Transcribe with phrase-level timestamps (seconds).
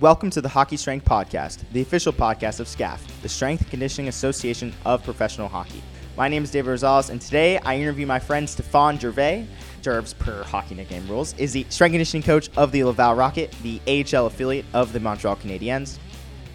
[0.00, 4.74] Welcome to the Hockey Strength Podcast, the official podcast of SCAPH, the Strength Conditioning Association
[4.84, 5.80] of Professional Hockey.
[6.16, 9.46] My name is David Rosales, and today I interview my friend Stephane Gervais.
[9.84, 13.80] Gerbs, per hockey nickname rules, is the strength conditioning coach of the Laval Rocket, the
[13.86, 15.98] AHL affiliate of the Montreal Canadiens.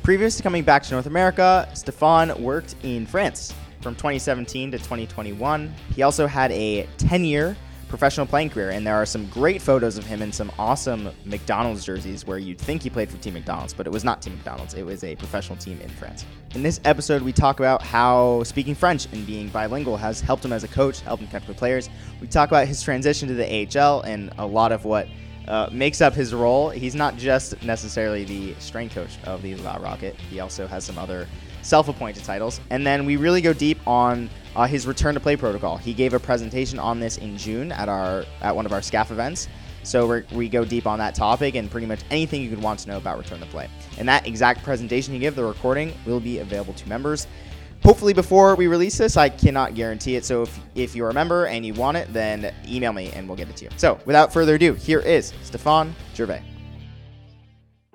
[0.03, 5.73] Previous to coming back to North America, Stephane worked in France from 2017 to 2021.
[5.95, 7.55] He also had a 10 year
[7.89, 11.83] professional playing career, and there are some great photos of him in some awesome McDonald's
[11.83, 14.75] jerseys where you'd think he played for Team McDonald's, but it was not Team McDonald's.
[14.75, 16.25] It was a professional team in France.
[16.53, 20.53] In this episode, we talk about how speaking French and being bilingual has helped him
[20.53, 21.89] as a coach, helped him connect with players.
[22.21, 25.07] We talk about his transition to the AHL and a lot of what
[25.47, 26.69] uh, makes up his role.
[26.69, 30.15] He's not just necessarily the strength coach of the La Rocket.
[30.15, 31.27] He also has some other
[31.63, 32.61] self-appointed titles.
[32.69, 35.77] And then we really go deep on uh, his return to play protocol.
[35.77, 39.11] He gave a presentation on this in June at our at one of our SCAPH
[39.11, 39.47] events.
[39.83, 42.89] So we go deep on that topic and pretty much anything you could want to
[42.89, 43.69] know about return to play.
[43.97, 47.27] And that exact presentation he gave, the recording, will be available to members.
[47.83, 50.25] Hopefully before we release this, I cannot guarantee it.
[50.25, 53.37] So if, if you're a member and you want it, then email me and we'll
[53.37, 53.71] get it to you.
[53.77, 56.43] So without further ado, here is Stephane Gervais.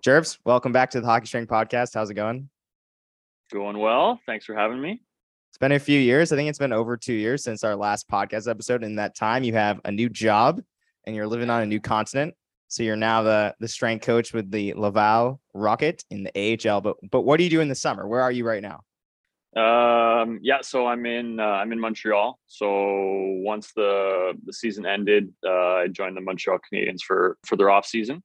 [0.05, 1.95] Jervs, welcome back to the Hockey Strength Podcast.
[1.95, 2.49] How's it going?
[3.53, 4.21] Going well.
[4.27, 5.03] Thanks for having me.
[5.55, 6.33] It's been a few years.
[6.33, 8.83] I think it's been over two years since our last podcast episode.
[8.83, 10.61] In that time, you have a new job
[11.07, 12.35] and you're living on a new continent.
[12.67, 16.33] So you're now the the strength coach with the Laval Rocket in the
[16.69, 16.81] AHL.
[16.81, 18.09] But but what do you do in the summer?
[18.09, 18.81] Where are you right now?
[19.57, 22.37] Um, yeah, so I'm in uh, I'm in Montreal.
[22.49, 22.67] So
[23.45, 27.87] once the the season ended, uh, I joined the Montreal Canadiens for for their off
[27.87, 28.25] season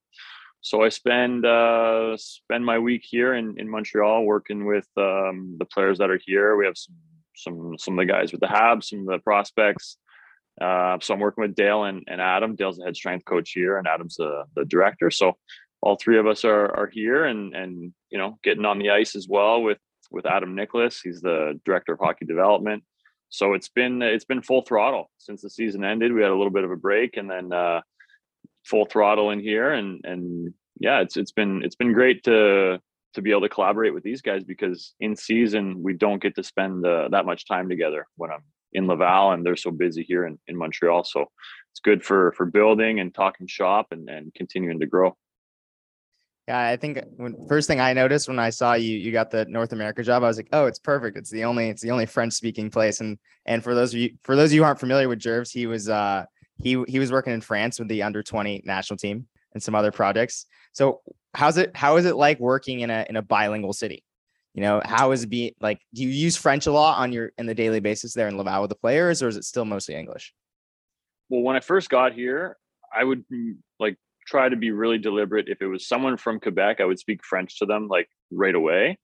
[0.61, 5.65] so I spend uh, spend my week here in, in Montreal working with um, the
[5.65, 6.57] players that are here.
[6.57, 6.95] We have some
[7.43, 9.97] some some of the guys with the Habs, some of the prospects.
[10.59, 12.55] Uh, so I'm working with Dale and, and Adam.
[12.55, 15.09] Dale's the head strength coach here, and Adam's the, the director.
[15.09, 15.37] So
[15.81, 19.15] all three of us are are here and and you know getting on the ice
[19.15, 19.79] as well with
[20.11, 21.01] with Adam Nicholas.
[21.01, 22.83] He's the director of hockey development.
[23.29, 26.13] So it's been it's been full throttle since the season ended.
[26.13, 27.81] We had a little bit of a break, and then uh,
[28.65, 32.79] full throttle in here and and yeah it's it's been it's been great to
[33.13, 36.43] to be able to collaborate with these guys because in season we don't get to
[36.43, 38.43] spend uh, that much time together when I'm
[38.73, 41.25] in Laval and they're so busy here in, in Montreal so
[41.71, 45.15] it's good for for building and talking shop and and continuing to grow
[46.49, 49.45] yeah, I think when first thing I noticed when I saw you you got the
[49.45, 51.15] North America job, I was like, oh, it's perfect.
[51.15, 53.01] It's the only it's the only French speaking place.
[53.01, 55.53] And and for those of you for those of you who aren't familiar with Jervs,
[55.53, 56.25] he was uh
[56.57, 59.91] he he was working in France with the under 20 national team and some other
[59.91, 60.47] projects.
[60.73, 61.01] So
[61.33, 64.03] how's it how is it like working in a in a bilingual city?
[64.53, 67.31] You know, how is it be like do you use French a lot on your
[67.37, 69.95] in the daily basis there in Laval with the players or is it still mostly
[69.95, 70.33] English?
[71.29, 72.57] Well, when I first got here,
[72.95, 75.47] I would mm, like try to be really deliberate.
[75.47, 78.97] If it was someone from Quebec, I would speak French to them like right away.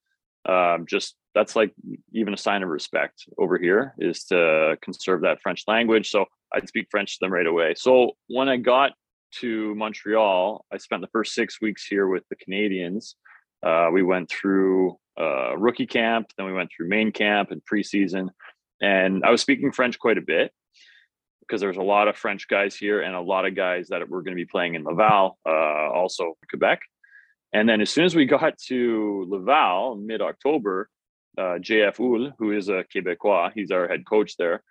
[0.48, 1.74] Um, just that's like
[2.14, 6.10] even a sign of respect over here is to conserve that French language.
[6.10, 7.74] So I'd speak French to them right away.
[7.76, 8.94] So when I got
[9.42, 13.16] to Montreal, I spent the first six weeks here with the Canadiens.
[13.66, 18.30] Uh, we went through uh, rookie camp, then we went through main camp and preseason,
[18.82, 20.52] and I was speaking French quite a bit
[21.42, 24.24] because there's a lot of French guys here and a lot of guys that were
[24.24, 26.80] going to be playing in Laval, uh, also Quebec.
[27.54, 30.90] And then as soon as we got to Laval, mid October,
[31.38, 34.64] uh, JF Houle, who is a Quebecois, he's our head coach there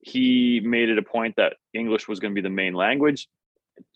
[0.00, 3.28] he made it a point that English was going to be the main language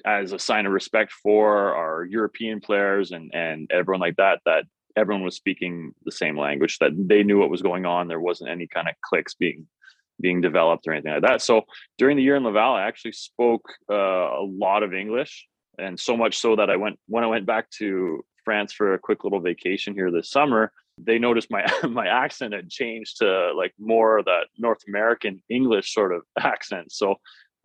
[0.05, 4.65] as a sign of respect for our European players and and everyone like that that
[4.97, 8.51] everyone was speaking the same language that they knew what was going on there wasn't
[8.51, 9.67] any kind of cliques being
[10.21, 11.63] being developed or anything like that so
[11.99, 15.47] during the year in Laval I actually spoke uh, a lot of English
[15.79, 18.99] and so much so that I went when I went back to France for a
[18.99, 23.75] quick little vacation here this summer they noticed my my accent had changed to like
[23.79, 26.93] more that North American English sort of accent.
[26.93, 27.17] So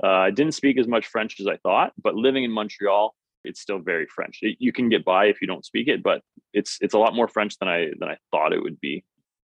[0.04, 3.62] uh, I didn't speak as much French as I thought, but living in Montreal, it's
[3.62, 4.40] still very French.
[4.42, 6.22] It, you can get by if you don't speak it, but
[6.54, 9.04] it's it's a lot more French than I than I thought it would be.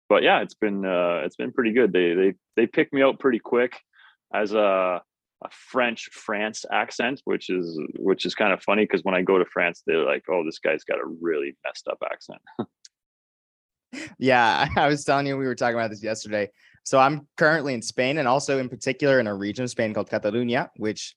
[0.10, 1.94] But yeah, it's been uh, it's been pretty good.
[1.94, 3.80] They they they picked me out pretty quick
[4.34, 5.02] as a
[5.44, 9.38] a French France accent, which is which is kind of funny because when I go
[9.38, 12.42] to France, they're like, "Oh, this guy's got a really messed up accent."
[14.20, 16.50] yeah, I was telling you we were talking about this yesterday.
[16.84, 20.10] So I'm currently in Spain and also in particular in a region of Spain called
[20.10, 21.16] Catalonia, which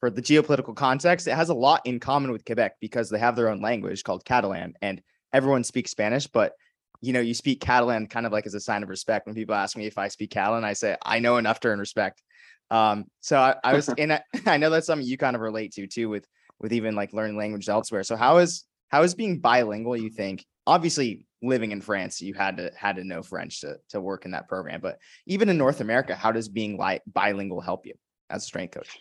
[0.00, 3.36] for the geopolitical context, it has a lot in common with Quebec because they have
[3.36, 5.00] their own language called Catalan and
[5.32, 6.52] everyone speaks Spanish, but
[7.00, 9.26] you know, you speak Catalan kind of like as a sign of respect.
[9.26, 11.80] When people ask me if I speak Catalan, I say I know enough to earn
[11.80, 12.22] respect.
[12.70, 14.16] Um, so I, I was in.
[14.46, 16.26] I know that's something you kind of relate to too, with
[16.60, 18.04] with even like learning language elsewhere.
[18.04, 19.96] So how is how is being bilingual?
[19.96, 24.00] You think obviously living in France, you had to had to know French to to
[24.00, 24.80] work in that program.
[24.80, 27.94] But even in North America, how does being like bilingual help you
[28.30, 28.98] as a strength coach?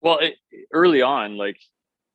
[0.00, 0.34] Well, it,
[0.72, 1.58] early on, like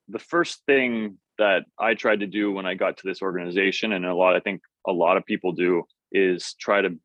[0.07, 4.05] the first thing that I tried to do when I got to this organization, and
[4.05, 6.97] a lot, I think a lot of people do, is try to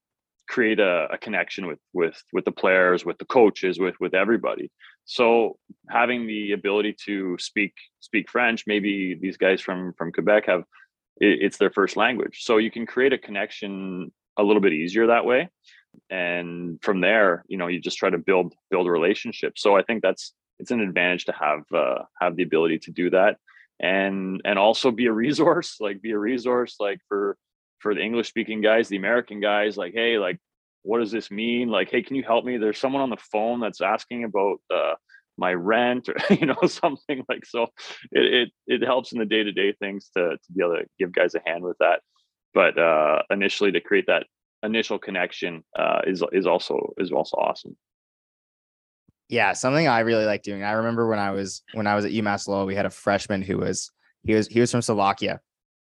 [0.49, 4.71] create a, a, connection with with with the players with the coaches with with everybody
[5.07, 5.57] so
[5.89, 10.65] having the ability to speak speak french maybe these guys from from quebec have
[11.19, 12.43] it, it's their first language.
[12.43, 15.49] So you can create a connection a little bit easier that way.
[16.11, 19.56] And from there you know you just try to build build a relationship.
[19.56, 23.11] So i think that's it's an advantage to have uh, have the ability to do
[23.11, 23.37] that.
[23.81, 27.37] And and also be a resource like be a resource like for
[27.78, 30.38] for the english speaking guys the american guys like hey like
[30.84, 31.69] what does this mean?
[31.69, 32.56] Like hey can you help me?
[32.56, 34.94] There's someone on the phone that's asking about uh,
[35.37, 37.65] my rent or you know something like so
[38.13, 41.35] it it, it helps in the day-to-day things to, to be able to give guys
[41.35, 42.01] a hand with that.
[42.53, 44.27] But uh, initially to create that
[44.63, 47.77] initial connection uh, is is also is also awesome.
[49.29, 52.13] Yeah something i really like doing i remember when i was when i was at
[52.13, 53.91] umass lowell we had a freshman who was
[54.23, 55.41] he was he was from slovakia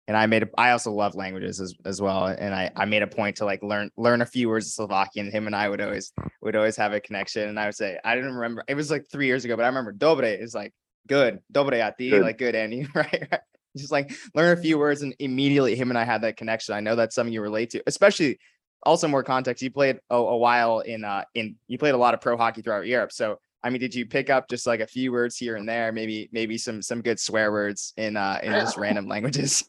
[0.06, 2.26] and I made a, I also love languages as, as well.
[2.26, 5.30] And I, I made a point to like learn learn a few words of Slovakian.
[5.30, 6.12] Him and I would always
[6.42, 7.48] would always have a connection.
[7.48, 9.68] And I would say, I didn't remember it was like three years ago, but I
[9.68, 10.74] remember dobre is like
[11.06, 11.40] good.
[11.52, 13.26] Dobre a ti, like good Andy, right?
[13.32, 13.40] right?
[13.76, 16.74] Just like learn a few words and immediately him and I had that connection.
[16.74, 18.38] I know that's something you relate to, especially
[18.82, 19.62] also more context.
[19.62, 22.60] You played a, a while in uh in you played a lot of pro hockey
[22.60, 23.10] throughout Europe.
[23.10, 25.90] So I mean, did you pick up just like a few words here and there,
[25.92, 29.64] maybe maybe some some good swear words in uh in just random languages?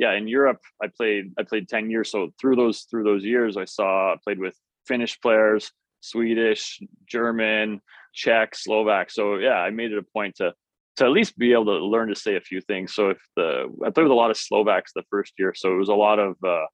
[0.00, 2.10] Yeah, in Europe, I played I played ten years.
[2.10, 4.56] So through those through those years, I saw I played with
[4.88, 5.70] Finnish players,
[6.00, 7.82] Swedish, German,
[8.14, 9.10] Czech, Slovak.
[9.10, 10.54] So yeah, I made it a point to
[10.96, 12.94] to at least be able to learn to say a few things.
[12.94, 15.76] So if the I played with a lot of Slovaks the first year, so it
[15.76, 16.66] was a lot of uh,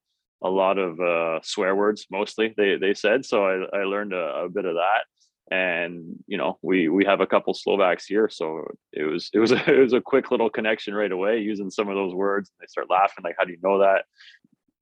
[0.44, 2.54] a lot of uh, swear words mostly.
[2.56, 3.44] They they said so.
[3.44, 5.02] I I learned a, a bit of that
[5.50, 9.52] and you know we we have a couple Slovaks here, so it was it was
[9.52, 12.50] a, it was a quick little connection right away using some of those words.
[12.60, 14.04] They start laughing like, "How do you know that?"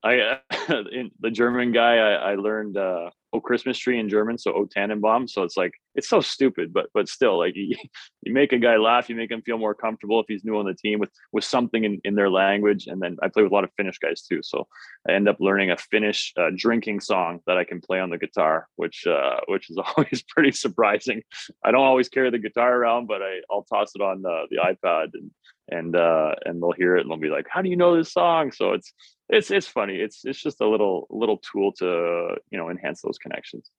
[0.05, 0.39] I
[0.93, 4.67] in the German guy I, I learned uh, oh Christmas tree in German, so oh
[4.67, 5.27] Tannenbaum.
[5.29, 7.75] So it's like it's so stupid, but but still, like you,
[8.23, 10.67] you make a guy laugh, you make him feel more comfortable if he's new on
[10.67, 12.87] the team with with something in, in their language.
[12.87, 14.67] And then I play with a lot of Finnish guys too, so
[15.09, 18.19] I end up learning a Finnish uh, drinking song that I can play on the
[18.19, 21.23] guitar, which uh, which is always pretty surprising.
[21.65, 24.59] I don't always carry the guitar around, but I I'll toss it on the, the
[24.59, 25.31] iPad and
[25.69, 28.13] and uh and they'll hear it and they'll be like how do you know this
[28.13, 28.53] song?
[28.53, 28.93] So it's
[29.29, 29.97] it's it's funny.
[29.97, 33.71] It's it's just a little little tool to you know enhance those connections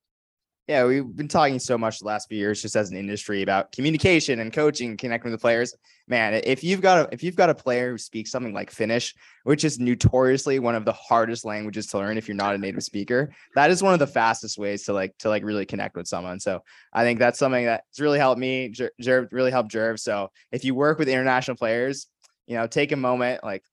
[0.68, 3.72] yeah, we've been talking so much the last few years just as an industry about
[3.72, 5.76] communication and coaching, connecting with the players.
[6.08, 9.14] Man, if you've got a if you've got a player who speaks something like Finnish,
[9.44, 12.84] which is notoriously one of the hardest languages to learn if you're not a native
[12.84, 16.08] speaker, that is one of the fastest ways to like to like really connect with
[16.08, 16.40] someone.
[16.40, 18.74] So I think that's something that's really helped me.
[19.02, 20.00] Jerv really helped Jerv.
[20.00, 22.08] So if you work with international players,
[22.48, 23.64] you know, take a moment, like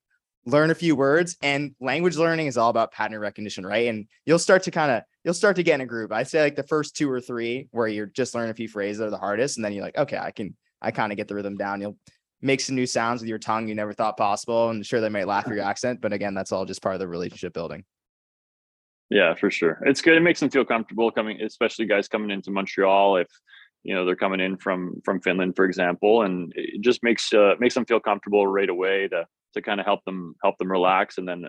[0.45, 3.87] learn a few words and language learning is all about pattern recognition right?
[3.87, 6.41] And you'll start to kind of you'll start to get in a group i say
[6.41, 9.11] like the first two or three where you're just learning a few phrases that are
[9.11, 11.55] the hardest and then you're like okay i can i kind of get the rhythm
[11.55, 11.81] down.
[11.81, 11.97] You'll
[12.41, 15.27] make some new sounds with your tongue you never thought possible and sure they might
[15.27, 17.85] laugh at your accent but again that's all just part of the relationship building.
[19.09, 19.79] Yeah for sure.
[19.85, 20.17] It's good.
[20.17, 23.27] It makes them feel comfortable coming especially guys coming into montreal if
[23.83, 27.53] you know they're coming in from from finland for example and it just makes uh,
[27.59, 31.17] makes them feel comfortable right away to to kind of help them help them relax
[31.17, 31.45] and then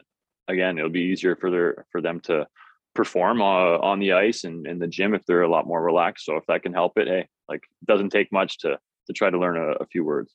[0.48, 2.46] again it'll be easier for their for them to
[2.94, 6.24] perform uh, on the ice and in the gym if they're a lot more relaxed.
[6.24, 9.30] So if that can help it hey like it doesn't take much to to try
[9.30, 10.34] to learn a, a few words.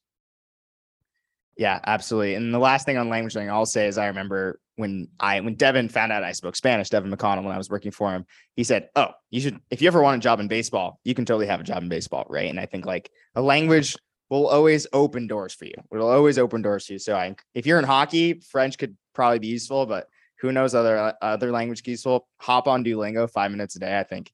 [1.58, 2.36] Yeah absolutely.
[2.36, 5.56] And the last thing on language learning i'll say is i remember when i when
[5.56, 8.64] devan found out i spoke spanish devan mcconnell when i was working for him he
[8.64, 11.48] said oh you should if you ever want a job in baseball you can totally
[11.48, 12.50] have a job in baseball right?
[12.50, 13.98] And i think like a language
[14.30, 15.74] will always open doors for you.
[15.92, 17.00] It'll always open doors for you.
[17.00, 20.08] So I, if you're in hockey, French could probably be useful, but
[20.40, 22.28] who knows other other language useful?
[22.38, 24.00] Hop on Duolingo five minutes a day.
[24.00, 24.32] I think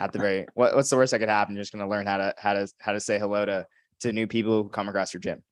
[0.00, 1.54] at the very what, what's the worst that could happen?
[1.54, 3.66] You're just going to learn how to how to how to say hello to
[4.00, 5.42] to new people who come across your gym.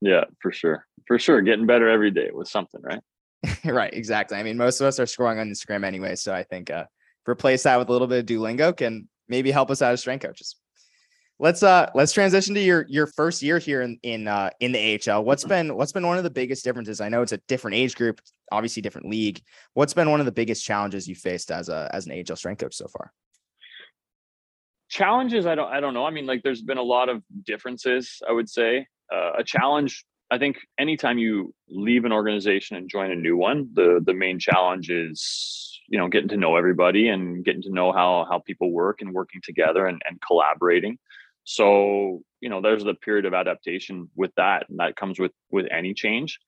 [0.00, 1.42] Yeah, for sure, for sure.
[1.42, 3.00] Getting better every day with something, right?
[3.64, 4.38] right, exactly.
[4.38, 6.84] I mean, most of us are scrolling on Instagram anyway, so I think uh,
[7.28, 10.22] replace that with a little bit of Duolingo can maybe help us out as strength
[10.22, 10.56] coaches
[11.38, 15.00] let's uh let's transition to your your first year here in in uh in the
[15.08, 15.24] AHL.
[15.24, 17.00] What's been what's been one of the biggest differences?
[17.00, 18.20] I know it's a different age group,
[18.52, 19.40] obviously different league.
[19.74, 22.60] What's been one of the biggest challenges you faced as a as an AHL strength
[22.60, 23.12] coach so far?
[24.88, 26.06] Challenges, I don't I don't know.
[26.06, 28.86] I mean, like there's been a lot of differences, I would say.
[29.12, 33.68] Uh, a challenge I think anytime you leave an organization and join a new one,
[33.74, 37.92] the the main challenge is you know getting to know everybody and getting to know
[37.92, 40.98] how how people work and working together and, and collaborating.
[41.44, 45.66] So you know there's the period of adaptation with that, and that comes with with
[45.70, 46.38] any change.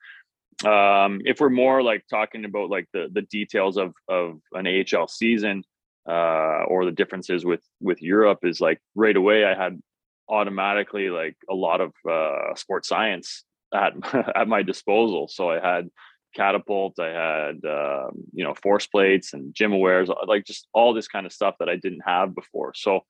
[0.65, 5.09] Um, if we're more like talking about like the the details of of an AHL
[5.09, 5.63] season
[6.09, 9.81] uh, or the differences with with Europe, is like right away I had
[10.29, 13.93] automatically like a lot of uh, sports science at
[14.35, 15.29] at my disposal.
[15.29, 15.91] So I had
[16.35, 21.27] catapult, I had um, you know force plates and GymAwares, like just all this kind
[21.27, 22.73] of stuff that I didn't have before.
[22.75, 23.01] So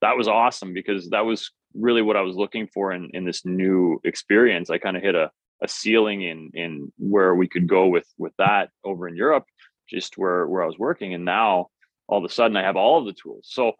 [0.00, 3.44] that was awesome because that was really what I was looking for in in this
[3.44, 4.70] new experience.
[4.70, 5.30] I kind of hit a
[5.62, 9.44] a ceiling in in where we could go with with that over in Europe,
[9.88, 11.68] just where where I was working, and now
[12.08, 13.46] all of a sudden I have all of the tools.
[13.48, 13.72] So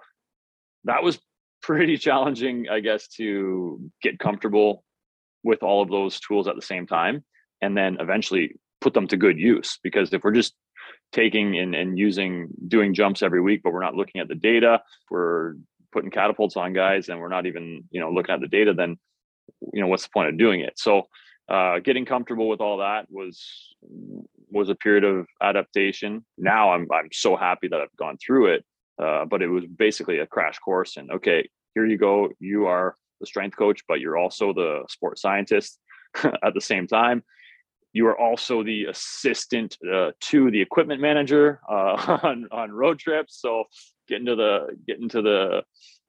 [0.85, 1.19] that was
[1.62, 4.85] pretty challenging, I guess, to get comfortable
[5.43, 7.25] with all of those tools at the same time
[7.62, 10.55] and then eventually put them to good use because if we're just
[11.12, 14.81] taking and, and using doing jumps every week but we're not looking at the data
[15.11, 15.55] we're
[15.92, 18.97] putting catapults on guys and we're not even you know looking at the data then
[19.73, 21.02] you know what's the point of doing it so
[21.49, 23.75] uh, getting comfortable with all that was
[24.52, 28.64] was a period of adaptation now i'm i'm so happy that i've gone through it
[29.02, 32.94] uh, but it was basically a crash course and okay here you go you are
[33.20, 35.78] the strength coach, but you're also the sports scientist
[36.25, 37.23] at the same time.
[37.92, 43.40] You are also the assistant uh, to the equipment manager uh, on on road trips.
[43.40, 43.64] So
[44.11, 45.62] getting into the getting to the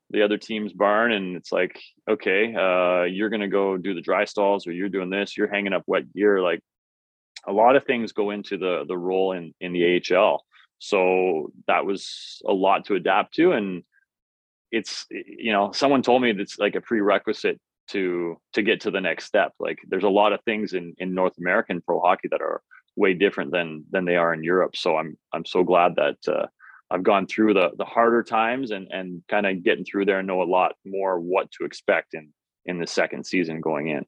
[0.10, 1.80] the other team's barn, and it's like,
[2.10, 5.38] okay, uh, you're gonna go do the dry stalls, or you're doing this.
[5.38, 6.42] You're hanging up wet gear.
[6.42, 6.60] Like
[7.48, 10.44] a lot of things go into the the role in in the AHL.
[10.80, 13.84] So that was a lot to adapt to, and
[14.72, 19.02] it's you know someone told me that's like a prerequisite to to get to the
[19.02, 22.42] next step like there's a lot of things in in north american pro hockey that
[22.42, 22.62] are
[22.96, 26.46] way different than than they are in europe so i'm i'm so glad that uh,
[26.92, 30.28] i've gone through the the harder times and and kind of getting through there and
[30.28, 32.30] know a lot more what to expect in
[32.66, 34.06] in the second season going in.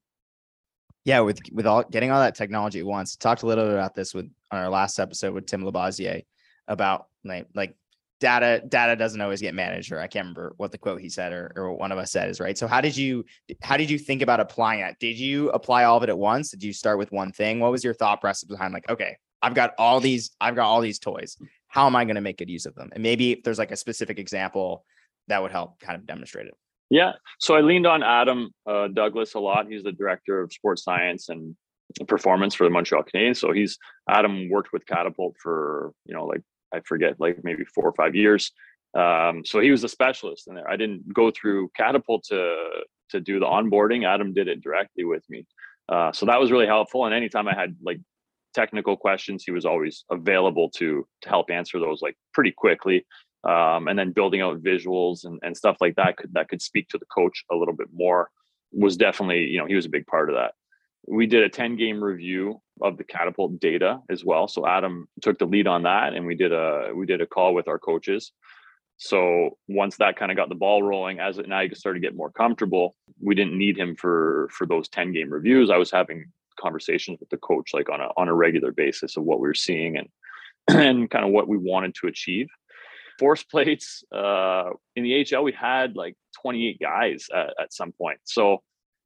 [1.05, 3.95] Yeah with with all getting all that technology at once talked a little bit about
[3.95, 6.21] this with on our last episode with tim labazier
[6.67, 7.75] about like like
[8.21, 11.33] data data doesn't always get managed or i can't remember what the quote he said
[11.33, 12.57] or, or one of us said is right?
[12.57, 13.25] So how did you
[13.61, 14.97] how did you think about applying that?
[14.99, 16.51] Did you apply all of it at once?
[16.51, 17.59] Did you start with one thing?
[17.59, 20.81] What was your thought process behind like okay i've got all these i've got all
[20.81, 21.37] these toys
[21.73, 23.71] how am i going to make good use of them and maybe if there's like
[23.71, 24.85] a specific example
[25.27, 26.53] that would help kind of demonstrate it
[26.89, 30.83] yeah so i leaned on adam uh, douglas a lot he's the director of sports
[30.83, 31.55] science and
[32.07, 33.77] performance for the montreal canadiens so he's
[34.09, 36.41] adam worked with catapult for you know like
[36.73, 38.51] I forget, like maybe four or five years.
[38.97, 40.69] Um, so he was a specialist in there.
[40.69, 42.55] I didn't go through Catapult to
[43.09, 44.05] to do the onboarding.
[44.05, 45.45] Adam did it directly with me.
[45.87, 47.05] Uh, so that was really helpful.
[47.05, 47.99] And anytime I had like
[48.53, 53.05] technical questions, he was always available to to help answer those like pretty quickly.
[53.43, 56.87] Um, and then building out visuals and, and stuff like that could that could speak
[56.89, 58.29] to the coach a little bit more
[58.71, 60.53] was definitely you know he was a big part of that.
[61.05, 65.37] We did a 10 game review of the catapult data as well so adam took
[65.37, 68.31] the lead on that and we did a we did a call with our coaches.
[68.97, 72.07] So once that kind of got the ball rolling as it now you started to
[72.07, 75.69] get more comfortable we didn't need him for for those 10 game reviews.
[75.69, 79.23] I was having conversations with the coach like on a on a regular basis of
[79.23, 80.09] what we are seeing and
[80.67, 82.47] and kind of what we wanted to achieve
[83.19, 88.19] force plates uh in the hl we had like 28 guys at, at some point
[88.23, 88.61] so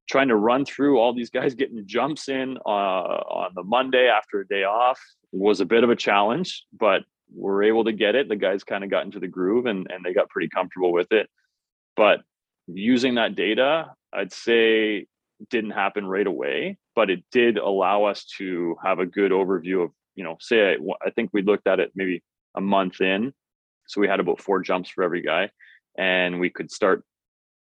[0.08, 4.40] trying to run through all these guys getting jumps in uh, on the Monday after
[4.40, 5.00] a day off
[5.32, 8.30] was a bit of a challenge, but we're able to get it.
[8.30, 11.12] The guys kind of got into the groove and, and they got pretty comfortable with
[11.12, 11.30] it.
[11.96, 12.22] But
[12.68, 15.08] using that data, I'd say
[15.50, 19.92] didn't happen right away, but it did allow us to have a good overview of,
[20.16, 22.24] you know, say, I, I think we looked at it maybe
[22.56, 23.34] a month in.
[23.88, 25.52] So we had about four jumps for every guy
[25.98, 27.04] and we could start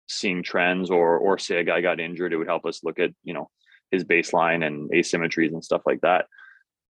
[0.07, 3.11] seeing trends or or say a guy got injured it would help us look at
[3.23, 3.49] you know
[3.91, 6.25] his baseline and asymmetries and stuff like that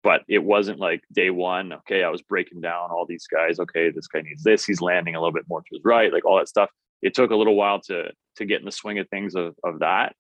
[0.02, 3.90] but it wasn't like day one okay i was breaking down all these guys okay
[3.90, 6.36] this guy needs this he's landing a little bit more to his right like all
[6.36, 6.70] that stuff
[7.02, 9.78] it took a little while to to get in the swing of things of, of
[9.78, 10.14] that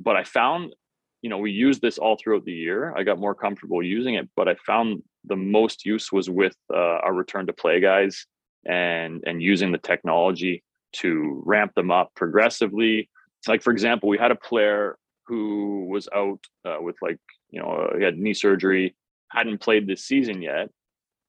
[0.00, 0.74] but i found
[1.22, 4.28] you know we used this all throughout the year i got more comfortable using it
[4.36, 8.26] but i found the most use was with uh, our return to play guys
[8.66, 13.10] and and using the technology to ramp them up progressively.
[13.46, 14.96] Like for example, we had a player
[15.26, 17.18] who was out uh, with like
[17.50, 18.94] you know he had knee surgery,
[19.30, 20.70] hadn't played this season yet,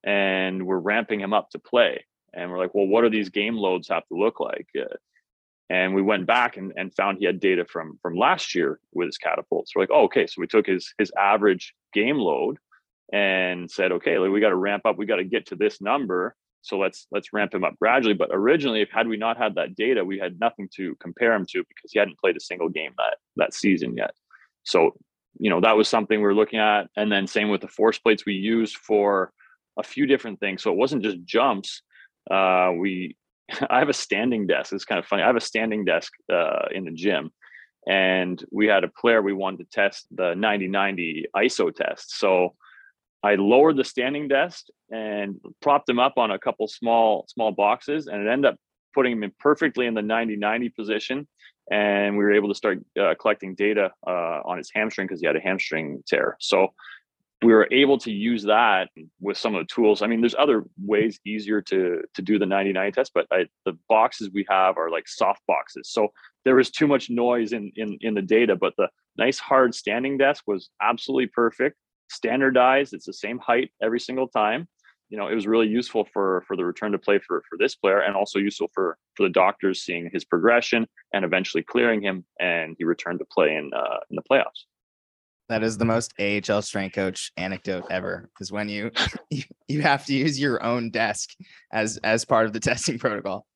[0.04, 2.04] and we're ramping him up to play.
[2.32, 4.66] And we're like, well, what do these game loads have to look like?
[4.78, 4.94] Uh,
[5.68, 9.06] and we went back and, and found he had data from from last year with
[9.06, 9.74] his catapults.
[9.74, 10.26] We're like, oh, okay.
[10.26, 12.58] So we took his his average game load
[13.12, 14.96] and said, okay, like we got to ramp up.
[14.96, 16.36] We got to get to this number.
[16.62, 18.14] So let's let's ramp him up gradually.
[18.14, 21.46] But originally, if had we not had that data, we had nothing to compare him
[21.50, 24.14] to because he hadn't played a single game that that season yet.
[24.64, 24.96] So
[25.38, 26.88] you know that was something we are looking at.
[26.96, 29.32] And then same with the force plates we used for
[29.78, 30.62] a few different things.
[30.62, 31.82] So it wasn't just jumps.
[32.30, 33.16] Uh, we
[33.70, 34.72] I have a standing desk.
[34.72, 35.22] It's kind of funny.
[35.22, 37.30] I have a standing desk uh, in the gym,
[37.86, 42.18] and we had a player we wanted to test the 9090 ISO test.
[42.18, 42.54] So
[43.22, 48.06] I lowered the standing desk and propped him up on a couple small small boxes,
[48.06, 48.58] and it ended up
[48.94, 51.28] putting him in perfectly in the 9090 position.
[51.70, 55.26] And we were able to start uh, collecting data uh, on his hamstring because he
[55.26, 56.36] had a hamstring tear.
[56.38, 56.68] So
[57.42, 58.88] we were able to use that
[59.20, 60.00] with some of the tools.
[60.00, 63.76] I mean, there's other ways easier to to do the 99 test, but I, the
[63.88, 65.90] boxes we have are like soft boxes.
[65.90, 66.08] So
[66.44, 68.88] there was too much noise in in in the data, but the
[69.18, 71.76] nice hard standing desk was absolutely perfect,
[72.08, 72.94] standardized.
[72.94, 74.66] It's the same height every single time.
[75.10, 77.74] You know, it was really useful for for the return to play for for this
[77.74, 82.24] player, and also useful for for the doctors seeing his progression and eventually clearing him,
[82.40, 84.64] and he returned to play in uh, in the playoffs.
[85.48, 88.30] That is the most AHL strength coach anecdote ever.
[88.40, 88.90] Is when you,
[89.30, 91.30] you you have to use your own desk
[91.72, 93.46] as as part of the testing protocol.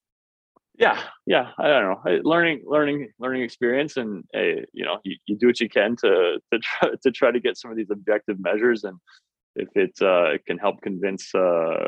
[0.81, 1.51] Yeah, yeah.
[1.59, 2.21] I don't know.
[2.23, 6.41] Learning, learning, learning experience, and uh, you know, you, you do what you can to
[6.53, 8.97] to try to try to get some of these objective measures, and
[9.57, 11.87] if it uh, can help convince uh,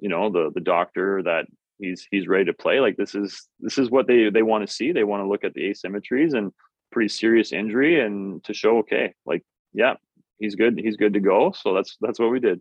[0.00, 1.46] you know the the doctor that
[1.78, 4.72] he's he's ready to play, like this is this is what they they want to
[4.72, 4.90] see.
[4.90, 6.52] They want to look at the asymmetries and
[6.92, 9.94] pretty serious injury and to show okay like yeah
[10.42, 11.52] he's good he's good to go.
[11.52, 12.60] So that's that's what we did.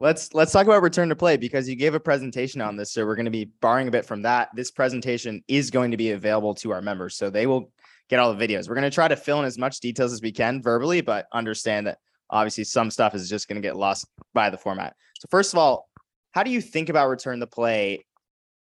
[0.00, 3.04] Let's let's talk about return to play because you gave a presentation on this so
[3.04, 4.50] we're going to be borrowing a bit from that.
[4.54, 7.72] This presentation is going to be available to our members so they will
[8.08, 8.68] get all the videos.
[8.68, 11.26] We're going to try to fill in as much details as we can verbally but
[11.32, 11.98] understand that
[12.30, 14.94] obviously some stuff is just going to get lost by the format.
[15.18, 15.88] So first of all
[16.30, 18.04] how do you think about return to play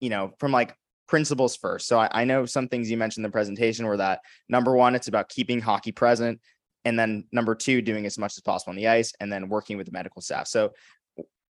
[0.02, 0.76] you know from like
[1.12, 1.88] principles first.
[1.88, 4.96] So I, I, know some things you mentioned in the presentation were that number one,
[4.96, 6.40] it's about keeping hockey present.
[6.86, 9.76] And then number two, doing as much as possible on the ice and then working
[9.76, 10.48] with the medical staff.
[10.48, 10.72] So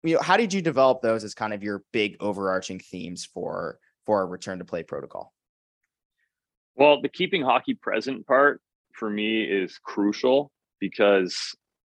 [0.03, 3.79] you know, how did you develop those as kind of your big overarching themes for
[4.07, 5.35] for a return to play protocol?
[6.75, 8.63] Well, the keeping hockey present part
[8.95, 11.37] for me is crucial because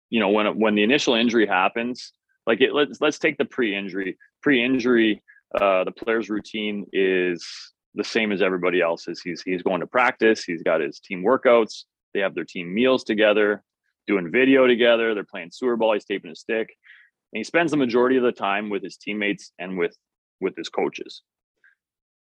[0.09, 2.11] you know when when the initial injury happens,
[2.45, 4.17] like it, let's let's take the pre-injury.
[4.41, 5.23] Pre-injury,
[5.55, 7.45] uh, the player's routine is
[7.95, 9.21] the same as everybody else's.
[9.21, 10.43] He's he's going to practice.
[10.43, 11.83] He's got his team workouts.
[12.13, 13.63] They have their team meals together,
[14.07, 15.13] doing video together.
[15.13, 15.93] They're playing sewer ball.
[15.93, 16.69] He's taping a stick,
[17.33, 19.95] and he spends the majority of the time with his teammates and with
[20.39, 21.21] with his coaches.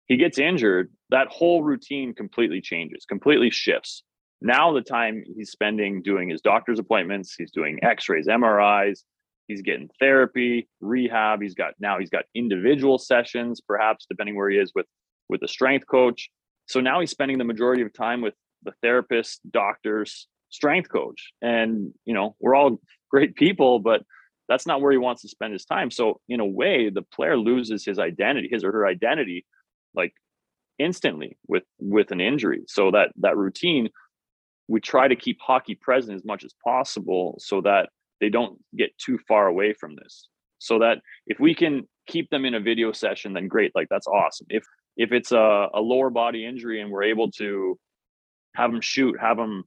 [0.07, 0.91] He gets injured.
[1.11, 4.03] That whole routine completely changes, completely shifts.
[4.43, 9.01] Now the time he's spending doing his doctor's appointments, he's doing X-rays, MRIs,
[9.51, 11.43] he's getting therapy rehab.
[11.43, 14.87] He's got now he's got individual sessions perhaps depending where he is with
[15.29, 16.31] with a strength coach.
[16.67, 21.33] So now he's spending the majority of time with the therapist doctors strength coach.
[21.43, 24.03] And you know we're all great people but
[24.49, 25.91] that's not where he wants to spend his time.
[25.91, 29.45] So in a way the player loses his identity his or her identity
[29.95, 30.15] like
[30.79, 32.63] instantly with with an injury.
[32.69, 33.89] So that that routine
[34.69, 37.89] we try to keep hockey present as much as possible so that
[38.21, 40.29] they don't get too far away from this.
[40.59, 44.07] So that if we can keep them in a video session then great like that's
[44.07, 44.47] awesome.
[44.51, 44.65] If
[44.97, 47.79] if it's a, a lower body injury and we're able to
[48.55, 49.65] have them shoot have them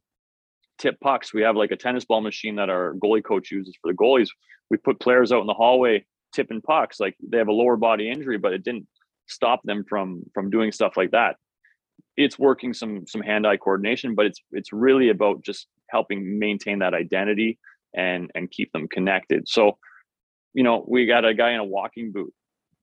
[0.77, 3.91] tip pucks we have like a tennis ball machine that our goalie coach uses for
[3.91, 4.29] the goalies.
[4.69, 8.09] We put players out in the hallway tipping pucks like they have a lower body
[8.09, 8.87] injury but it didn't
[9.27, 11.37] stop them from from doing stuff like that.
[12.17, 16.93] It's working some some hand-eye coordination but it's it's really about just helping maintain that
[16.93, 17.59] identity
[17.93, 19.47] and and keep them connected.
[19.47, 19.77] So,
[20.53, 22.33] you know, we got a guy in a walking boot.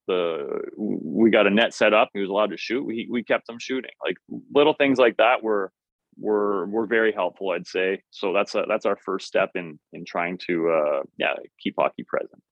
[0.06, 2.10] The we got a net set up.
[2.12, 2.84] He was allowed to shoot.
[2.84, 3.92] We we kept them shooting.
[4.04, 4.16] Like
[4.54, 5.72] little things like that were
[6.18, 7.50] were were very helpful.
[7.50, 8.02] I'd say.
[8.10, 12.04] So that's a, that's our first step in in trying to uh, yeah keep hockey
[12.04, 12.42] present.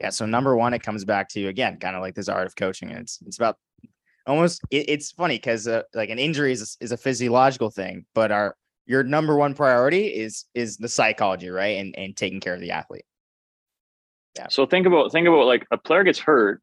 [0.00, 0.10] Yeah.
[0.10, 2.56] So number one, it comes back to you again, kind of like this art of
[2.56, 3.56] coaching, and it's it's about
[4.26, 4.60] almost.
[4.70, 8.56] It, it's funny because uh, like an injury is is a physiological thing, but our
[8.86, 11.78] your number one priority is is the psychology, right?
[11.78, 13.04] And and taking care of the athlete.
[14.36, 14.48] Yeah.
[14.48, 16.60] So think about think about like a player gets hurt,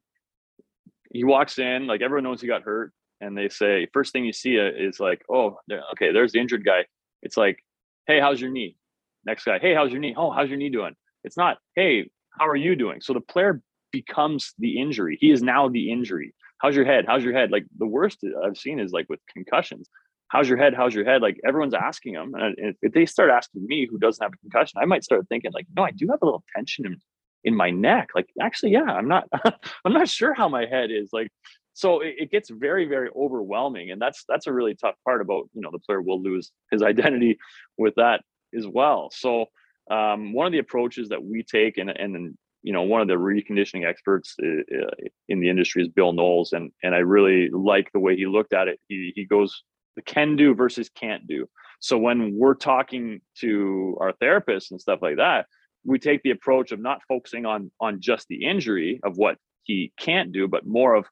[1.12, 4.32] he walks in, like everyone knows he got hurt, and they say first thing you
[4.32, 5.58] see uh, is like, oh,
[5.92, 6.86] okay, there's the injured guy.
[7.22, 7.58] It's like,
[8.06, 8.76] hey, how's your knee?
[9.24, 10.14] Next guy, hey, how's your knee?
[10.16, 10.94] Oh, how's your knee doing?
[11.22, 13.00] It's not, hey, how are you doing?
[13.00, 15.18] So the player becomes the injury.
[15.20, 16.34] He is now the injury.
[16.58, 17.04] how's your head?
[17.06, 17.50] How's your head?
[17.50, 19.88] Like the worst I've seen is like with concussions.
[20.32, 20.72] How's your head?
[20.72, 21.20] How's your head?
[21.20, 22.32] Like everyone's asking them.
[22.34, 25.52] And if they start asking me who doesn't have a concussion, I might start thinking
[25.52, 26.96] like, no, I do have a little tension in,
[27.44, 28.08] in my neck.
[28.14, 29.28] Like actually, yeah, I'm not,
[29.84, 31.28] I'm not sure how my head is like.
[31.74, 33.90] So it, it gets very, very overwhelming.
[33.90, 36.82] And that's, that's a really tough part about, you know, the player will lose his
[36.92, 37.38] identity
[37.76, 38.22] with that
[38.56, 39.10] as well.
[39.12, 39.46] So
[39.90, 43.14] um, one of the approaches that we take and, and you know, one of the
[43.14, 47.90] reconditioning experts uh, uh, in the industry is Bill Knowles, and and I really like
[47.92, 48.78] the way he looked at it.
[48.86, 49.64] He he goes
[49.96, 51.48] the can do versus can't do.
[51.80, 55.46] So when we're talking to our therapists and stuff like that,
[55.84, 59.92] we take the approach of not focusing on on just the injury of what he
[59.98, 61.06] can't do, but more of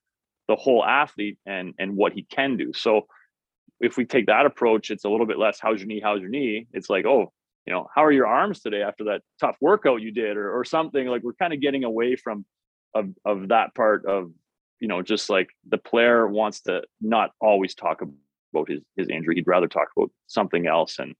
[0.48, 2.72] the whole athlete and and what he can do.
[2.72, 3.06] So
[3.80, 6.30] if we take that approach, it's a little bit less how's your knee, how's your
[6.30, 6.66] knee.
[6.72, 7.32] It's like, oh,
[7.66, 10.64] you know, how are your arms today after that tough workout you did or, or
[10.64, 12.44] something like we're kind of getting away from
[12.94, 14.30] of, of that part of,
[14.80, 18.14] you know, just like the player wants to not always talk about
[18.68, 19.36] his, his injury.
[19.36, 20.98] He'd rather talk about something else.
[20.98, 21.14] And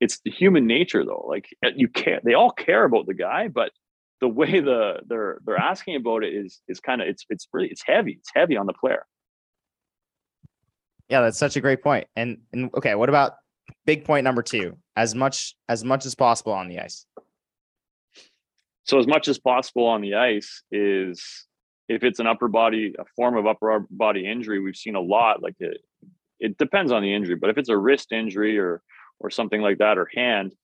[0.00, 1.26] it's the human nature though.
[1.28, 3.72] Like eh, you care, they all care about the guy, but
[4.20, 7.68] the way the they're, they're asking about it is, is kind of, it's, it's really,
[7.68, 8.12] it's heavy.
[8.12, 9.04] It's heavy on the player.
[11.08, 12.06] Yeah, that's such a great point.
[12.16, 13.34] And and okay, what about
[13.86, 17.06] big point number two as much as much as possible on the ice
[18.84, 21.46] so as much as possible on the ice is
[21.88, 25.42] if it's an upper body a form of upper body injury we've seen a lot
[25.42, 25.78] like it
[26.42, 28.82] it depends on the injury but if it's a wrist injury or
[29.20, 30.54] or something like that or hand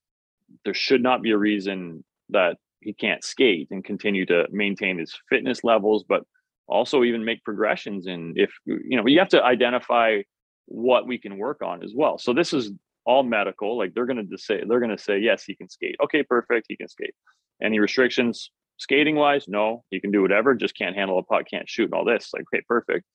[0.64, 5.14] there should not be a reason that he can't skate and continue to maintain his
[5.28, 6.22] fitness levels but
[6.66, 10.20] also even make progressions and if you know you have to identify
[10.66, 12.72] what we can work on as well so this is
[13.08, 13.78] all medical.
[13.78, 15.96] Like they're to say they're going to say yes, he can skate.
[16.04, 17.14] Okay, perfect, he can skate.
[17.60, 19.46] Any restrictions skating wise?
[19.48, 20.54] No, he can do whatever.
[20.54, 22.30] Just can't handle a puck, can't shoot, and all this.
[22.34, 23.06] Like okay, perfect.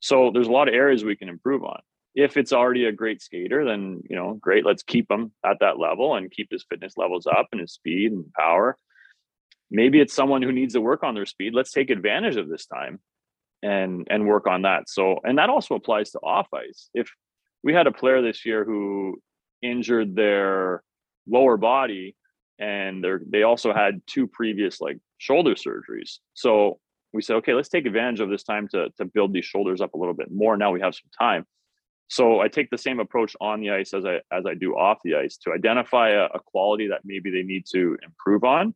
[0.00, 1.80] So there's a lot of areas we can improve on.
[2.14, 4.64] If it's already a great skater, then you know, great.
[4.64, 8.12] Let's keep him at that level and keep his fitness levels up and his speed
[8.12, 8.76] and power.
[9.70, 11.54] Maybe it's someone who needs to work on their speed.
[11.54, 13.00] Let's take advantage of this time
[13.62, 14.88] and and work on that.
[14.88, 16.90] So and that also applies to off ice.
[16.94, 17.10] If
[17.62, 19.20] we had a player this year who
[19.62, 20.82] injured their
[21.26, 22.16] lower body
[22.58, 26.18] and they they also had two previous like shoulder surgeries.
[26.34, 26.80] So
[27.12, 29.94] we said, okay, let's take advantage of this time to to build these shoulders up
[29.94, 30.56] a little bit more.
[30.56, 31.46] Now we have some time.
[32.08, 34.98] So I take the same approach on the ice as I as I do off
[35.04, 38.74] the ice to identify a, a quality that maybe they need to improve on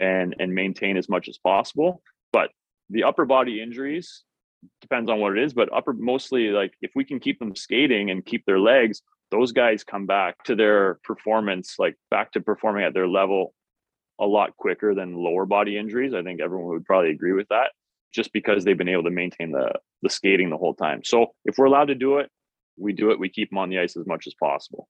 [0.00, 2.02] and and maintain as much as possible.
[2.32, 2.50] But
[2.88, 4.24] the upper body injuries
[4.80, 8.10] depends on what it is, but upper mostly like if we can keep them skating
[8.10, 12.84] and keep their legs, those guys come back to their performance, like back to performing
[12.84, 13.54] at their level
[14.18, 16.14] a lot quicker than lower body injuries.
[16.14, 17.72] I think everyone would probably agree with that
[18.14, 21.02] just because they've been able to maintain the the skating the whole time.
[21.04, 22.30] So if we're allowed to do it,
[22.76, 23.18] we do it.
[23.18, 24.88] We keep them on the ice as much as possible.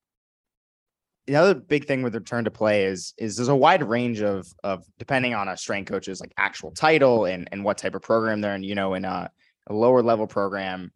[1.27, 4.45] The other big thing with return to play is is there's a wide range of
[4.63, 8.41] of depending on a strength coach's like actual title and and what type of program
[8.41, 8.63] they're in.
[8.63, 9.31] You know, in a,
[9.67, 10.91] a lower level program,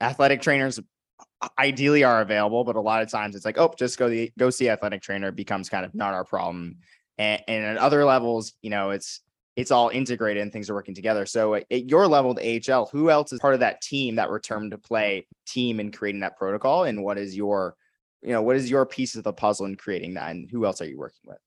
[0.00, 0.78] athletic trainers
[1.58, 4.50] ideally are available, but a lot of times it's like, oh, just go the go
[4.50, 6.76] see athletic trainer becomes kind of not our problem.
[7.18, 9.20] And, and at other levels, you know, it's
[9.56, 11.24] it's all integrated and things are working together.
[11.26, 14.30] So uh, at your level, the AHL, who else is part of that team, that
[14.30, 16.84] return to play team in creating that protocol?
[16.84, 17.74] And what is your,
[18.22, 20.30] you know, what is your piece of the puzzle in creating that?
[20.30, 21.38] And who else are you working with?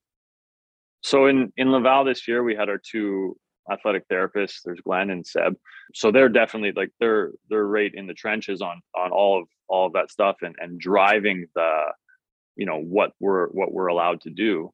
[1.01, 3.37] So in in Laval this year, we had our two
[3.71, 4.61] athletic therapists.
[4.65, 5.55] There's Glenn and Seb.
[5.93, 9.87] So they're definitely like they're they're right in the trenches on on all of all
[9.87, 11.83] of that stuff and and driving the
[12.55, 14.73] you know what we're what we're allowed to do.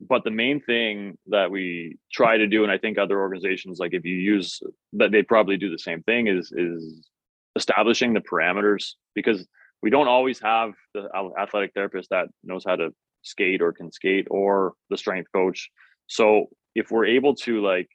[0.00, 3.94] But the main thing that we try to do, and I think other organizations like
[3.94, 4.60] if you use
[4.92, 7.08] that they probably do the same thing is is
[7.56, 9.46] establishing the parameters because
[9.82, 11.08] we don't always have the
[11.38, 12.90] athletic therapist that knows how to
[13.22, 15.68] skate or can skate or the strength coach.
[16.06, 17.88] So if we're able to like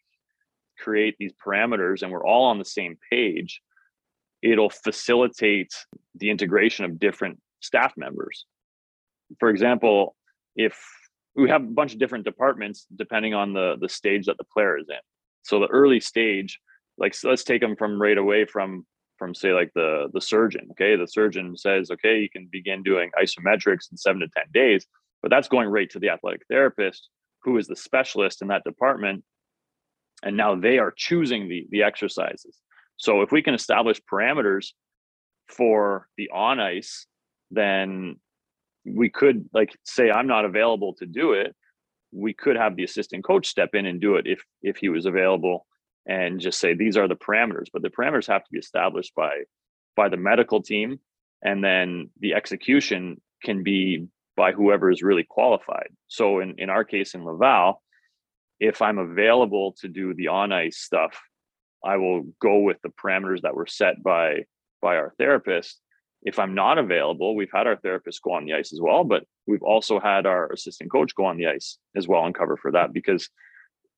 [0.80, 3.62] create these parameters and we're all on the same page,
[4.42, 5.74] it'll facilitate
[6.16, 8.46] the integration of different staff members.
[9.40, 10.16] For example,
[10.56, 10.78] if
[11.36, 14.78] we have a bunch of different departments depending on the the stage that the player
[14.78, 14.96] is in.
[15.44, 16.60] So the early stage,
[16.98, 18.86] like so let's take them from right away from
[19.18, 20.68] from say like the the surgeon.
[20.72, 24.86] Okay, the surgeon says, okay, you can begin doing isometrics in seven to ten days,
[25.22, 27.10] but that's going right to the athletic therapist,
[27.44, 29.24] who is the specialist in that department,
[30.24, 32.58] and now they are choosing the the exercises
[32.98, 34.68] so if we can establish parameters
[35.48, 37.06] for the on ice
[37.52, 38.16] then
[38.86, 41.56] we could like say i'm not available to do it
[42.12, 45.06] we could have the assistant coach step in and do it if if he was
[45.06, 45.66] available
[46.06, 49.32] and just say these are the parameters but the parameters have to be established by
[49.96, 51.00] by the medical team
[51.44, 55.90] and then the execution can be by whoever is really qualified.
[56.08, 57.82] So in, in our case in laval
[58.60, 61.20] if i'm available to do the on ice stuff
[61.84, 64.46] i will go with the parameters that were set by
[64.82, 65.80] by our therapist
[66.24, 69.24] if i'm not available we've had our therapist go on the ice as well but
[69.48, 72.72] we've also had our assistant coach go on the ice as well and cover for
[72.72, 73.30] that because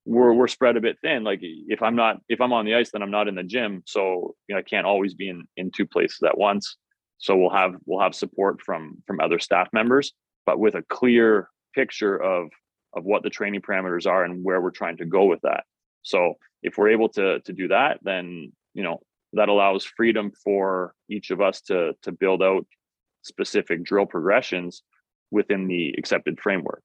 [0.05, 1.23] we're we're spread a bit thin.
[1.23, 3.83] Like if I'm not if I'm on the ice, then I'm not in the gym.
[3.85, 6.77] So you know, I can't always be in in two places at once.
[7.17, 10.13] So we'll have we'll have support from from other staff members,
[10.45, 12.49] but with a clear picture of
[12.95, 15.63] of what the training parameters are and where we're trying to go with that.
[16.03, 19.01] So if we're able to to do that, then you know
[19.35, 22.65] that allows freedom for each of us to to build out
[23.23, 24.83] specific drill progressions
[25.31, 26.83] within the accepted framework.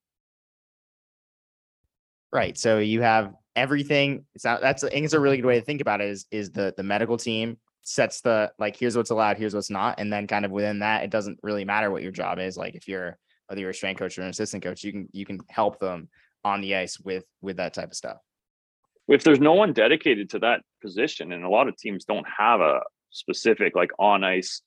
[2.32, 2.56] Right.
[2.56, 4.24] So you have everything.
[4.34, 6.08] It's not, that's I think it's a really good way to think about it.
[6.08, 9.98] Is is the the medical team sets the like here's what's allowed, here's what's not,
[9.98, 12.56] and then kind of within that, it doesn't really matter what your job is.
[12.56, 15.26] Like if you're whether you're a strength coach or an assistant coach, you can you
[15.26, 16.08] can help them
[16.44, 18.18] on the ice with with that type of stuff.
[19.08, 22.60] If there's no one dedicated to that position, and a lot of teams don't have
[22.60, 24.62] a specific like on ice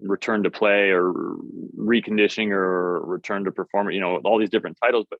[0.00, 1.12] return to play or
[1.76, 5.18] reconditioning or return to perform, you know, all these different titles, but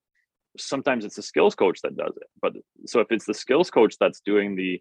[0.57, 2.29] sometimes it's the skills coach that does it.
[2.41, 2.55] But
[2.87, 4.81] so if it's the skills coach that's doing the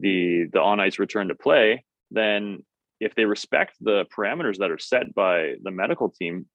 [0.00, 2.64] the the on ice return to play then
[3.00, 6.46] if they respect the parameters that are set by the medical team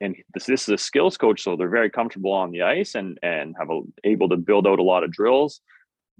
[0.00, 3.18] and this, this is a skills coach so they're very comfortable on the ice and
[3.22, 5.60] and have a, able to build out a lot of drills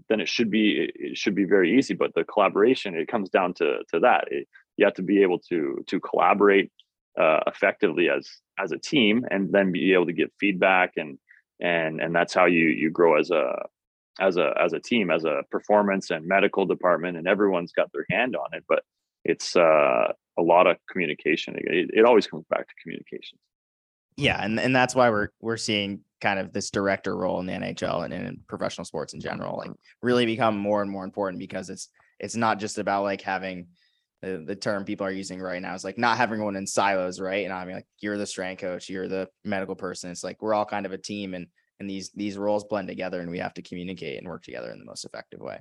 [0.08, 3.54] then it should be it should be very easy but the collaboration it comes down
[3.54, 4.24] to to that.
[4.30, 6.70] It, you have to be able to to collaborate
[7.18, 8.28] uh, effectively as
[8.58, 11.18] as a team and then be able to give feedback and
[11.60, 13.54] and and that's how you you grow as a
[14.20, 18.06] as a as a team as a performance and medical department and everyone's got their
[18.10, 18.82] hand on it but
[19.28, 21.56] it's uh, a lot of communication.
[21.56, 23.38] It, it always comes back to communication.
[24.16, 27.52] Yeah and, and that's why we're we're seeing kind of this director role in the
[27.52, 30.06] nhl and in professional sports in general like mm-hmm.
[30.06, 33.66] really become more and more important because it's it's not just about like having
[34.22, 37.20] the, the term people are using right now is like not having one in silos,
[37.20, 37.44] right?
[37.44, 40.10] And I mean, like you're the strength coach, you're the medical person.
[40.10, 41.46] It's like we're all kind of a team, and
[41.78, 44.78] and these these roles blend together, and we have to communicate and work together in
[44.78, 45.60] the most effective way.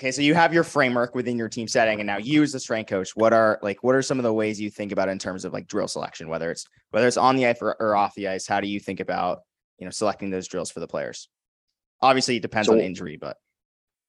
[0.00, 2.58] Okay, so you have your framework within your team setting, and now you as the
[2.58, 5.18] strength coach, what are like what are some of the ways you think about in
[5.18, 8.14] terms of like drill selection, whether it's whether it's on the ice or, or off
[8.16, 8.46] the ice?
[8.46, 9.42] How do you think about
[9.78, 11.28] you know selecting those drills for the players?
[12.00, 13.36] Obviously, it depends so, on injury, but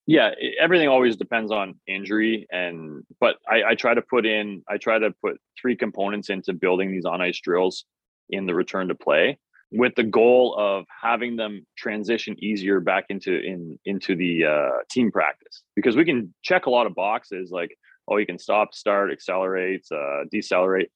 [0.06, 4.78] yeah everything always depends on injury and but I, I, try to put in i
[4.78, 7.86] try to put three components into building these on ice drills
[8.30, 9.39] in the return to play
[9.71, 15.12] with the goal of having them transition easier back into in into the uh, team
[15.12, 17.76] practice because we can check a lot of boxes like
[18.08, 20.91] oh you can stop start accelerate uh, decelerate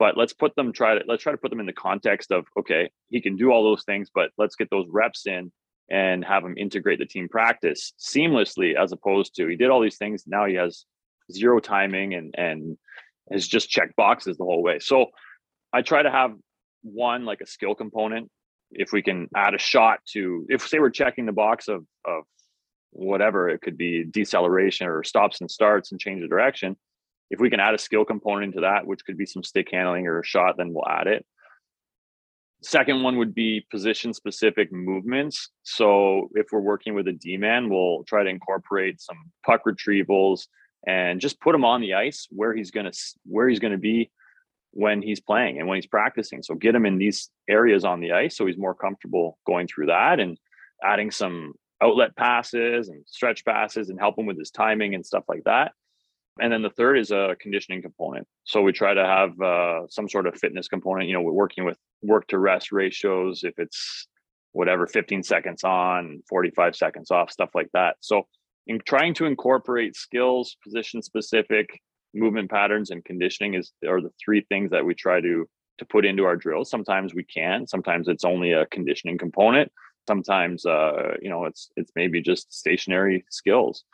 [0.00, 2.46] but let's put them try to let's try to put them in the context of
[2.58, 5.52] okay he can do all those things but let's get those reps in
[5.88, 9.98] and have him integrate the team practice seamlessly as opposed to he did all these
[9.98, 10.84] things now he has
[11.30, 12.76] zero timing and and
[13.30, 14.78] has just checked boxes the whole way.
[14.78, 15.06] So
[15.72, 16.34] i try to have
[16.82, 18.30] one like a skill component.
[18.72, 22.24] If we can add a shot to if say we're checking the box of of
[22.92, 26.76] whatever it could be deceleration or stops and starts and change of direction
[27.30, 30.06] if we can add a skill component to that which could be some stick handling
[30.06, 31.24] or a shot then we'll add it
[32.62, 35.48] Second one would be position specific movements.
[35.62, 39.16] So if we're working with a D man, we'll try to incorporate some
[39.46, 40.46] puck retrievals
[40.86, 42.92] and just put him on the ice where he's gonna
[43.24, 44.10] where he's gonna be
[44.72, 46.42] when he's playing and when he's practicing.
[46.42, 49.86] So get him in these areas on the ice so he's more comfortable going through
[49.86, 50.36] that and
[50.84, 55.24] adding some outlet passes and stretch passes and help him with his timing and stuff
[55.28, 55.72] like that.
[56.40, 58.26] And then the third is a conditioning component.
[58.44, 61.08] So we try to have uh, some sort of fitness component.
[61.08, 64.06] You know, we're working with work to rest ratios if it's
[64.52, 67.96] whatever 15 seconds on, 45 seconds off, stuff like that.
[68.00, 68.26] So
[68.66, 71.80] in trying to incorporate skills, position specific
[72.14, 75.48] movement patterns and conditioning is are the three things that we try to
[75.78, 76.68] to put into our drills.
[76.68, 79.72] Sometimes we can, sometimes it's only a conditioning component.
[80.06, 83.84] Sometimes uh, you know, it's it's maybe just stationary skills.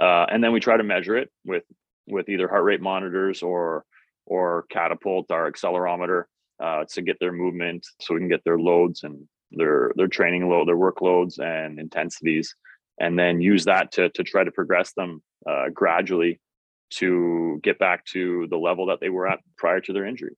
[0.00, 1.62] Uh, and then we try to measure it with
[2.06, 3.84] with either heart rate monitors or
[4.26, 6.24] or catapult our accelerometer
[6.62, 10.48] uh, to get their movement so we can get their loads and their their training
[10.48, 12.54] load their workloads and intensities.
[13.00, 16.40] And then use that to to try to progress them uh, gradually
[16.90, 20.36] to get back to the level that they were at prior to their injury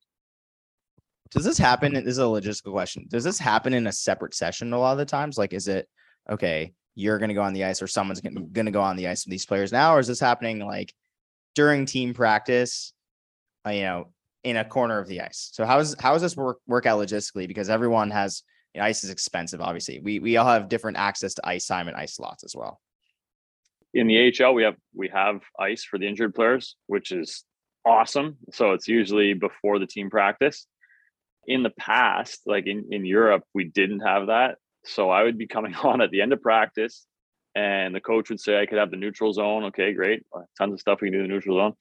[1.30, 4.72] does this happen this is a logistical question does this happen in a separate session
[4.72, 5.36] a lot of the times?
[5.36, 5.88] Like is it
[6.30, 9.06] okay you're going to go on the ice or someone's going to go on the
[9.06, 10.92] ice with these players now, or is this happening like
[11.56, 12.92] during team practice?
[13.66, 14.12] Uh, you know,
[14.44, 15.50] in a corner of the ice.
[15.52, 17.48] So how is how does this work work out logistically?
[17.48, 19.60] Because everyone has you know, ice is expensive.
[19.60, 22.80] Obviously, we we all have different access to ice time and ice slots as well.
[23.92, 27.42] In the AHL, we have we have ice for the injured players, which is
[27.84, 28.36] awesome.
[28.52, 30.68] So it's usually before the team practice.
[31.48, 34.56] In the past, like in, in Europe, we didn't have that.
[34.84, 37.04] So I would be coming on at the end of practice
[37.56, 39.64] and the coach would say I could have the neutral zone.
[39.64, 40.22] Okay, great.
[40.58, 41.72] Tons of stuff we can do in the neutral zone.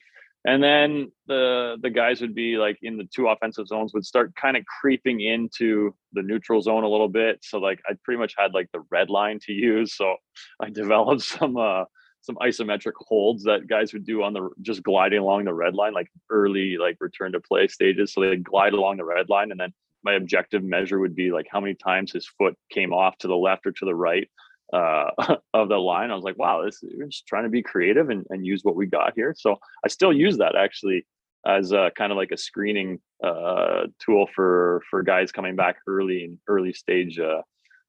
[0.47, 4.33] And then the the guys would be like in the two offensive zones would start
[4.35, 7.39] kind of creeping into the neutral zone a little bit.
[7.41, 9.95] So like i pretty much had like the red line to use.
[9.95, 10.15] So
[10.61, 11.83] i developed some uh
[12.21, 15.93] some isometric holds that guys would do on the just gliding along the red line
[15.93, 18.13] like early like return to play stages.
[18.13, 19.73] So they glide along the red line and then
[20.05, 23.35] my objective measure would be like how many times his foot came off to the
[23.35, 24.29] left or to the right
[24.73, 25.11] uh,
[25.53, 26.11] of the line.
[26.11, 28.75] I was like, wow, this we're just trying to be creative and, and use what
[28.75, 29.35] we got here.
[29.37, 31.05] So I still use that actually
[31.45, 36.23] as a, kind of like a screening uh, tool for for guys coming back early
[36.23, 37.41] in early stage, uh,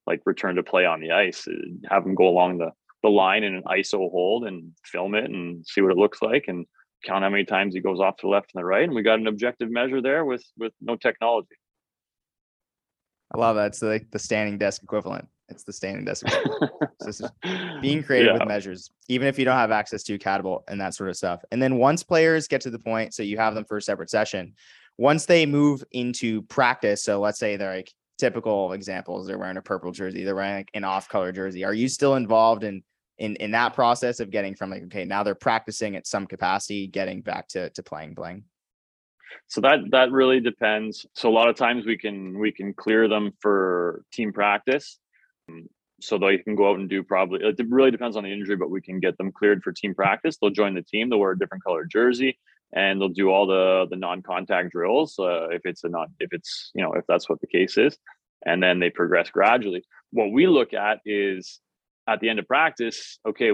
[0.07, 1.47] like return to play on the ice.
[1.89, 2.71] Have them go along the
[3.03, 6.47] the line in an ISO hold and film it and see what it looks like
[6.49, 6.67] and
[7.05, 8.85] count how many times he goes off to the left and the right.
[8.85, 11.55] And we got an objective measure there with with no technology.
[13.35, 13.67] I love that.
[13.67, 15.29] It's like the standing desk equivalent.
[15.49, 16.27] It's the standing desk.
[17.11, 17.29] so
[17.81, 18.39] being creative yeah.
[18.39, 21.45] with measures, even if you don't have access to Catapult and that sort of stuff.
[21.53, 24.11] And then once players get to the point, so you have them for a separate
[24.11, 24.55] session,
[24.99, 29.63] once they move into practice, so let's say they're like typical examples, they're wearing a
[29.63, 31.65] purple jersey, they're wearing like an off-color jersey.
[31.65, 32.83] Are you still involved in
[33.19, 36.87] in in that process of getting from like okay, now they're practicing at some capacity,
[36.87, 38.45] getting back to to playing bling?
[39.49, 43.09] so that that really depends so a lot of times we can we can clear
[43.09, 44.99] them for team practice
[46.01, 48.71] so they can go out and do probably it really depends on the injury but
[48.71, 50.37] we can get them cleared for team practice.
[50.37, 52.39] They'll join the team they'll wear a different color jersey
[52.75, 56.71] and they'll do all the the non-contact drills uh, if it's a not if it's
[56.75, 57.97] you know if that's what the case is
[58.45, 59.83] and then they progress gradually.
[60.11, 61.61] What we look at is
[62.07, 63.53] at the end of practice okay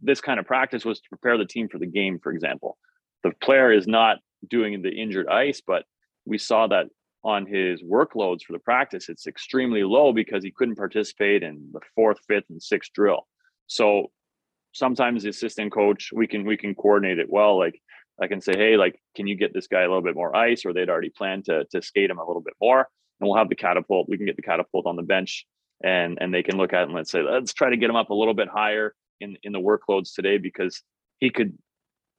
[0.00, 2.78] this kind of practice was to prepare the team for the game for example.
[3.22, 5.84] The player is not doing the injured ice, but
[6.24, 6.86] we saw that
[7.26, 11.80] on his workloads for the practice, it's extremely low because he couldn't participate in the
[11.96, 13.26] fourth, fifth, and sixth drill.
[13.66, 14.12] So
[14.72, 17.58] sometimes the assistant coach, we can we can coordinate it well.
[17.58, 17.82] Like
[18.22, 20.64] I can say, hey, like, can you get this guy a little bit more ice?
[20.64, 22.86] Or they'd already planned to to skate him a little bit more.
[23.18, 24.08] And we'll have the catapult.
[24.08, 25.46] We can get the catapult on the bench
[25.82, 27.96] and and they can look at it and let's say, let's try to get him
[27.96, 30.80] up a little bit higher in in the workloads today because
[31.18, 31.58] he could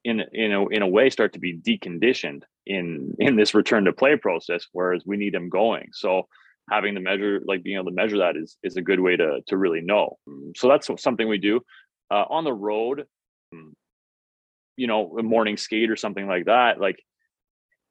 [0.04, 3.92] in in a in a way start to be deconditioned in in this return to
[3.92, 5.88] play process whereas we need them going.
[5.92, 6.28] So
[6.70, 9.40] having the measure like being able to measure that is is a good way to
[9.46, 10.18] to really know.
[10.56, 11.60] So that's something we do.
[12.10, 13.04] Uh, on the road
[14.76, 17.02] you know a morning skate or something like that like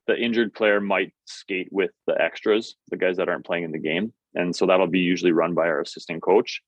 [0.07, 3.79] the injured player might skate with the extras the guys that aren't playing in the
[3.79, 4.13] game.
[4.35, 6.61] And so that'll be usually run by our assistant coach.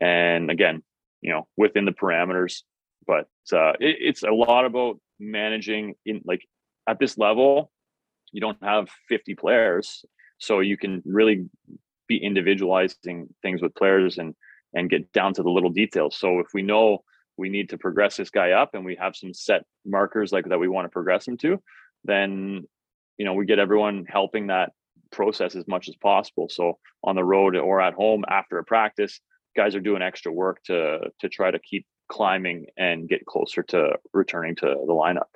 [0.00, 0.82] And again
[1.22, 2.62] you know within the parameters
[3.06, 6.46] but uh, it, it's a lot about managing in like
[6.88, 7.70] at this level
[8.32, 10.04] you don't have 50 players.
[10.38, 11.48] So you can really
[12.08, 14.34] be individualizing things with players and
[14.74, 16.18] and get down to the little details.
[16.18, 17.02] So if we know
[17.38, 20.58] we need to progress this guy up and we have some set markers like that
[20.58, 21.62] we want to progress him to
[22.04, 22.64] then
[23.16, 24.72] you know we get everyone helping that
[25.10, 26.48] process as much as possible.
[26.48, 29.20] So on the road or at home after a practice
[29.56, 33.96] guys are doing extra work to to try to keep climbing and get closer to
[34.12, 35.30] returning to the lineup.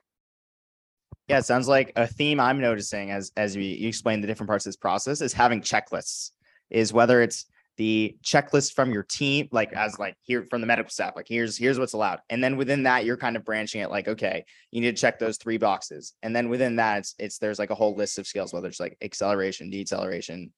[1.31, 4.49] Yeah, it sounds like a theme I'm noticing as as you, you explain the different
[4.49, 6.33] parts of this process is having checklists.
[6.71, 10.91] Is whether it's the checklist from your team, like as like here from the medical
[10.91, 13.91] staff, like here's here's what's allowed, and then within that you're kind of branching it,
[13.91, 17.39] like okay, you need to check those three boxes, and then within that it's it's
[17.39, 20.53] there's like a whole list of skills, whether it's like acceleration, deceleration,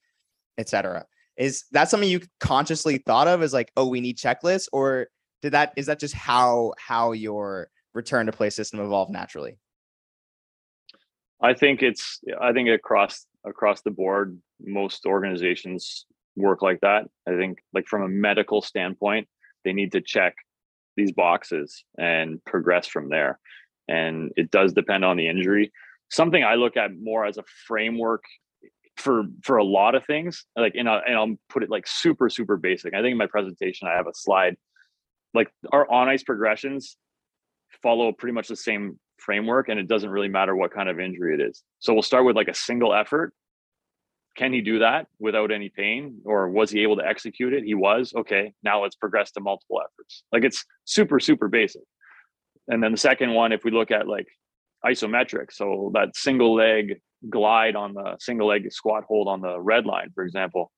[0.56, 1.04] etc.
[1.36, 5.08] Is that something you consciously thought of as like, oh, we need checklists, or
[5.42, 9.58] did that is that just how how your return to play system evolved naturally?
[11.42, 17.06] I think it's I think across across the board, most organizations work like that.
[17.28, 19.28] I think like from a medical standpoint,
[19.64, 20.34] they need to check
[20.96, 23.38] these boxes and progress from there.
[23.88, 25.72] And it does depend on the injury.
[26.10, 28.22] Something I look at more as a framework
[28.96, 30.44] for for a lot of things.
[30.56, 32.94] Like and, I, and I'll put it like super super basic.
[32.94, 34.56] I think in my presentation I have a slide
[35.34, 36.96] like our on ice progressions
[37.82, 41.34] follow pretty much the same framework and it doesn't really matter what kind of injury
[41.34, 41.62] it is.
[41.78, 43.32] So we'll start with like a single effort.
[44.36, 47.64] Can he do that without any pain or was he able to execute it?
[47.64, 50.24] He was okay now let's progress to multiple efforts.
[50.32, 51.82] Like it's super super basic.
[52.68, 54.26] And then the second one if we look at like
[54.84, 57.00] isometric so that single leg
[57.30, 60.72] glide on the single leg squat hold on the red line for example.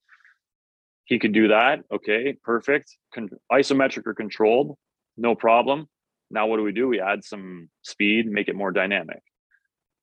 [1.04, 2.96] He could do that okay perfect.
[3.14, 4.76] Con- isometric or controlled
[5.16, 5.88] no problem
[6.34, 9.22] now what do we do we add some speed make it more dynamic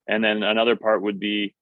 [0.07, 1.53] and then another part would be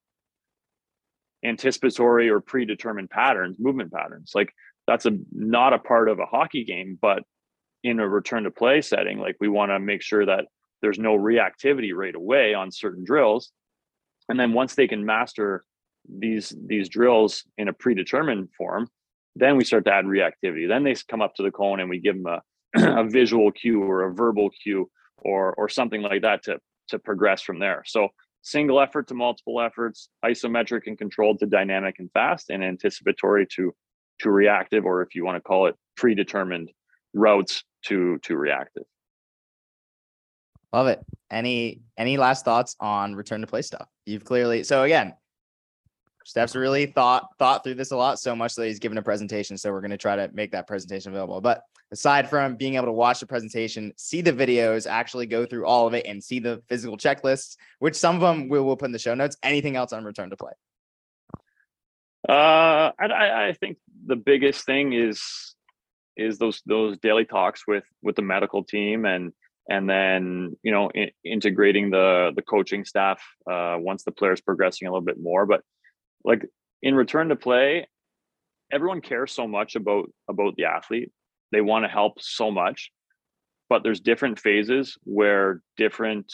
[1.44, 4.32] anticipatory or predetermined patterns, movement patterns.
[4.34, 4.54] Like
[4.88, 7.24] that's a not a part of a hockey game, but
[7.84, 10.46] in a return to play setting, like we want to make sure that
[10.82, 13.52] there's no reactivity right away on certain drills.
[14.28, 15.64] And then once they can master
[16.08, 18.90] these these drills in a predetermined form,
[19.36, 20.68] then we start to add reactivity.
[20.68, 22.42] Then they come up to the cone and we give them a,
[22.76, 26.60] a visual cue or a verbal cue or or something like that to
[26.90, 27.84] to progress from there.
[27.86, 28.10] So
[28.42, 33.74] single effort to multiple efforts, isometric and controlled to dynamic and fast, and anticipatory to
[34.22, 36.72] to reactive, or if you want to call it predetermined
[37.14, 38.84] routes to to reactive.
[40.72, 41.04] Love it.
[41.32, 43.88] Any any last thoughts on return to play stuff?
[44.06, 45.14] You've clearly so again,
[46.30, 49.58] Steph's really thought thought through this a lot, so much that he's given a presentation.
[49.58, 51.42] So we're going to try to make that presentation available.
[51.42, 55.66] But aside from being able to watch the presentation, see the videos, actually go through
[55.66, 58.86] all of it, and see the physical checklists, which some of them we will put
[58.86, 59.38] in the show notes.
[59.42, 60.52] Anything else on return to play?
[62.30, 65.56] Uh, I, I think the biggest thing is
[66.16, 69.34] is those those daily talks with with the medical team and
[69.68, 73.20] and then you know in, integrating the the coaching staff
[73.50, 75.48] uh, once the player's progressing a little bit more.
[75.48, 75.64] But
[76.24, 76.46] like
[76.82, 77.88] in return to play,
[78.72, 81.12] everyone cares so much about about the athlete.
[81.52, 82.92] They want to help so much,
[83.70, 86.32] but there's different phases where different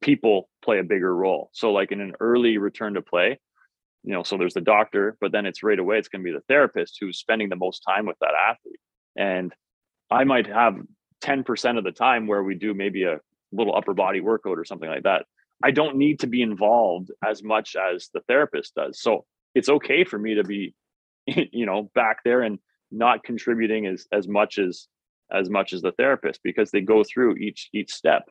[0.00, 1.50] people play a bigger role.
[1.52, 3.38] So like in an early return to play,
[4.02, 6.36] you know, so there's the doctor, but then it's right away it's going to be
[6.36, 8.80] the therapist who's spending the most time with that athlete.
[9.16, 9.52] And
[10.10, 10.76] I might have
[11.22, 13.20] 10% of the time where we do maybe a
[13.52, 15.26] little upper body workout or something like that.
[15.62, 19.00] I don't need to be involved as much as the therapist does.
[19.00, 20.74] So it's okay for me to be,
[21.26, 22.58] you know, back there and
[22.90, 24.88] not contributing as as much as
[25.32, 28.28] as much as the therapist because they go through each each step.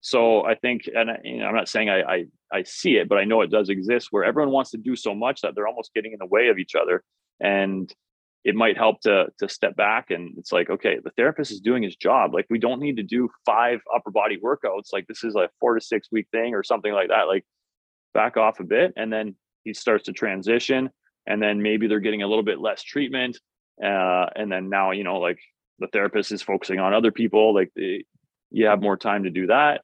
[0.00, 3.08] So I think, and I, you know, I'm not saying I, I I see it,
[3.08, 5.68] but I know it does exist where everyone wants to do so much that they're
[5.68, 7.04] almost getting in the way of each other,
[7.40, 7.92] and
[8.44, 11.82] it might help to to step back and it's like okay the therapist is doing
[11.82, 12.34] his job.
[12.34, 15.74] Like we don't need to do five upper body workouts like this is a four
[15.74, 17.44] to six week thing or something like that like
[18.14, 19.34] back off a bit and then
[19.64, 20.90] he starts to transition
[21.26, 23.38] and then maybe they're getting a little bit less treatment
[23.82, 25.38] uh, and then now you know like
[25.78, 28.04] the therapist is focusing on other people like the,
[28.50, 29.80] you have more time to do that.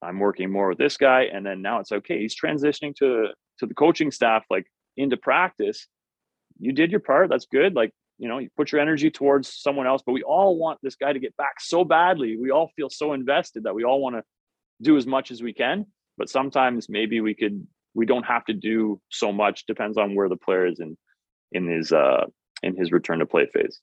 [0.00, 3.66] I'm working more with this guy and then now it's okay he's transitioning to to
[3.66, 5.86] the coaching staff like into practice.
[6.58, 7.92] You did your part that's good like
[8.22, 11.12] you know you put your energy towards someone else but we all want this guy
[11.12, 12.36] to get back so badly.
[12.36, 14.22] We all feel so invested that we all want to
[14.80, 18.54] do as much as we can but sometimes maybe we could we don't have to
[18.54, 20.96] do so much depends on where the player is in
[21.50, 22.24] in his uh
[22.62, 23.80] in his return to play phase.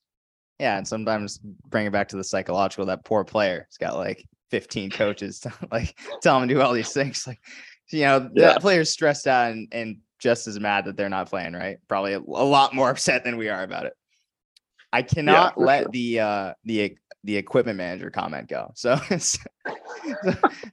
[0.57, 4.25] Yeah and sometimes bring it back to the psychological that poor player has got like
[4.51, 7.39] 15 coaches to, like tell him to do all these things like
[7.91, 8.47] you know yeah.
[8.47, 11.77] that player's stressed out and, and just as mad that they're not playing right?
[11.89, 13.93] Probably a, a lot more upset than we are about it
[14.91, 15.91] I cannot yeah, let sure.
[15.91, 18.71] the uh the the equipment manager comment go.
[18.75, 19.39] So, so,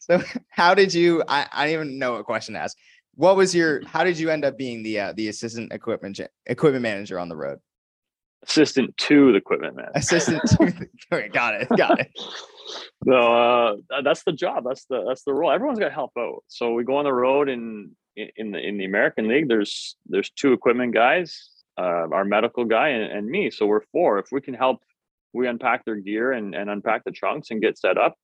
[0.00, 1.22] so how did you?
[1.28, 2.76] I, I don't even know what question to ask.
[3.14, 3.84] What was your?
[3.86, 7.36] How did you end up being the uh, the assistant equipment equipment manager on the
[7.36, 7.58] road?
[8.42, 9.92] Assistant to the equipment manager.
[9.94, 10.56] Assistant to.
[10.56, 11.68] The, okay, got it.
[11.76, 12.10] Got it.
[13.04, 14.64] no, uh, that's the job.
[14.66, 15.50] That's the that's the role.
[15.50, 16.44] Everyone's got to help out.
[16.48, 20.30] So we go on the road and in the in the American League, there's there's
[20.30, 23.50] two equipment guys uh, our medical guy and, and, me.
[23.50, 24.18] So we're four.
[24.18, 24.82] If we can help,
[25.32, 28.14] we unpack their gear and, and unpack the trunks and get set up.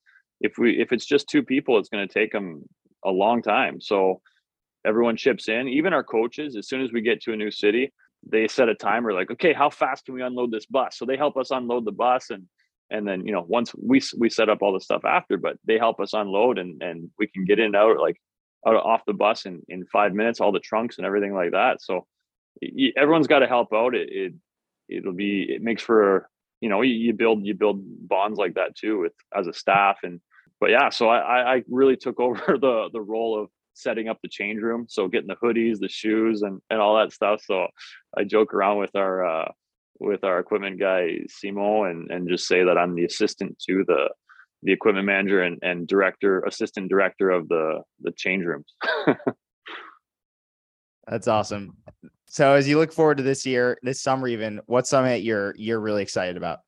[0.41, 2.65] If we if it's just two people, it's going to take them
[3.05, 3.81] a long time.
[3.81, 4.21] So
[4.87, 5.69] everyone chips in.
[5.69, 7.93] Even our coaches, as soon as we get to a new city,
[8.29, 9.13] they set a timer.
[9.13, 10.97] Like, okay, how fast can we unload this bus?
[10.97, 12.47] So they help us unload the bus and
[12.91, 15.79] and then you know once we we set up all the stuff after, but they
[15.79, 18.17] help us unload and and we can get in and out like
[18.67, 21.81] out off the bus in in five minutes, all the trunks and everything like that.
[21.81, 22.07] So
[22.97, 23.95] everyone's got to help out.
[23.95, 24.33] It, it
[24.89, 26.29] it'll be it makes for
[26.61, 30.21] you know you, build you build bonds like that too with as a staff and
[30.61, 34.29] but yeah so I I really took over the the role of setting up the
[34.29, 37.67] change room so getting the hoodies the shoes and and all that stuff so
[38.17, 39.51] I joke around with our uh
[39.99, 44.11] with our equipment guy Simo and and just say that I'm the assistant to the
[44.65, 48.75] the equipment manager and, and director assistant director of the the change rooms
[51.09, 51.77] That's awesome.
[52.33, 55.81] So as you look forward to this year, this summer, even what summit you're you're
[55.81, 56.61] really excited about?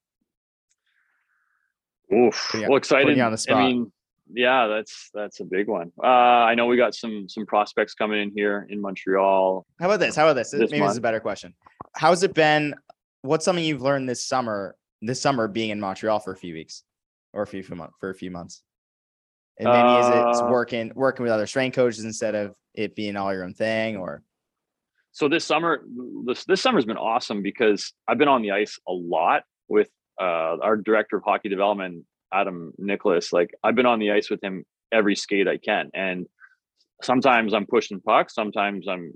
[2.12, 2.48] Oof.
[2.50, 3.18] Putting well, excited.
[3.18, 3.56] on the spot.
[3.56, 3.90] I mean,
[4.30, 5.90] yeah, that's that's a big one.
[6.02, 9.64] Uh, I know we got some some prospects coming in here in Montreal.
[9.80, 10.14] How about this?
[10.14, 10.50] How about this?
[10.50, 11.54] This Maybe this is a better question.
[11.94, 12.74] How's it been?
[13.22, 14.76] What's something you've learned this summer?
[15.00, 16.82] This summer being in Montreal for a few weeks,
[17.32, 18.62] or a few for a few months.
[19.58, 23.16] And maybe is it Uh, working working with other strength coaches instead of it being
[23.16, 24.22] all your own thing, or
[25.14, 25.80] So this summer,
[26.26, 29.88] this this summer's been awesome because I've been on the ice a lot with
[30.20, 33.32] uh, our director of hockey development, Adam Nicholas.
[33.32, 36.26] Like I've been on the ice with him every skate I can, and
[37.00, 39.12] sometimes I'm pushing pucks, sometimes I'm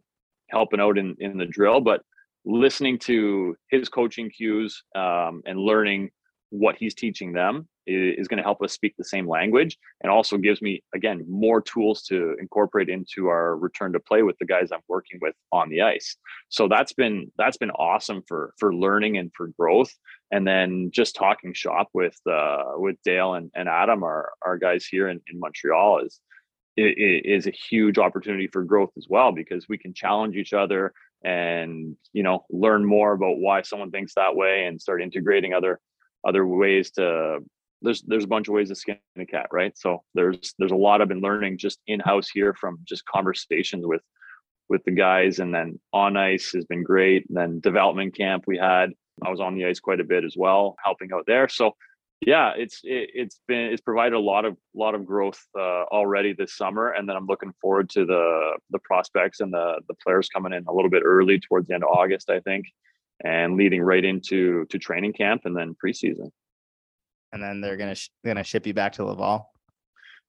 [0.51, 2.03] helping out in in the drill, but
[2.45, 6.11] listening to his coaching cues um, and learning
[6.51, 10.37] what he's teaching them is going to help us speak the same language and also
[10.37, 14.71] gives me again more tools to incorporate into our return to play with the guys
[14.73, 16.17] I'm working with on the ice.
[16.51, 19.93] So that's been that's been awesome for for learning and for growth.
[20.31, 24.87] And then just talking shop with uh, with Dale and, and Adam, our our guys
[24.87, 26.21] here in, in Montreal is
[26.77, 30.93] is a huge opportunity for growth as well because we can challenge each other
[31.25, 35.81] and you know learn more about why someone thinks that way and start integrating other
[36.27, 37.39] other ways to
[37.83, 39.77] there's there's a bunch of ways to skin a cat right?
[39.77, 43.87] So there's there's a lot i've been learning just in house here from just conversations
[43.87, 44.03] with
[44.69, 48.59] with the guys and then on ice has been great and then development camp we
[48.59, 48.91] had
[49.25, 51.49] i was on the ice quite a bit as well helping out there.
[51.49, 51.75] So
[52.27, 56.33] yeah it's it, it's been it's provided a lot of lot of growth uh, already
[56.33, 60.29] this summer and then i'm looking forward to the the prospects and the the players
[60.29, 62.67] coming in a little bit early towards the end of august i think
[63.25, 66.31] and leading right into to training camp and then preseason
[67.33, 69.51] and then they're gonna sh- gonna ship you back to Laval.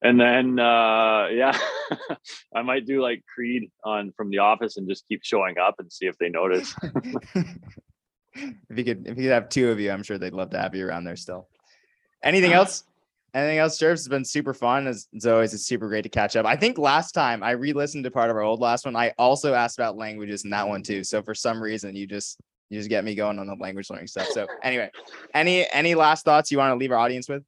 [0.02, 1.58] and then uh yeah
[2.56, 5.92] i might do like creed on from the office and just keep showing up and
[5.92, 6.76] see if they notice
[8.70, 10.60] if you could, if you could have two of you, I'm sure they'd love to
[10.60, 11.48] have you around there still.
[12.24, 12.84] Anything else?
[13.34, 14.02] Anything else, Jervis?
[14.02, 14.88] It's been super fun.
[14.88, 16.46] As, as always, it's super great to catch up.
[16.46, 18.96] I think last time I re-listened to part of our old last one.
[18.96, 21.04] I also asked about languages in that one too.
[21.04, 22.40] So for some reason, you just
[22.70, 24.28] you just get me going on the language learning stuff.
[24.32, 24.92] So anyway,
[25.34, 27.44] any any last thoughts you want to leave our audience with?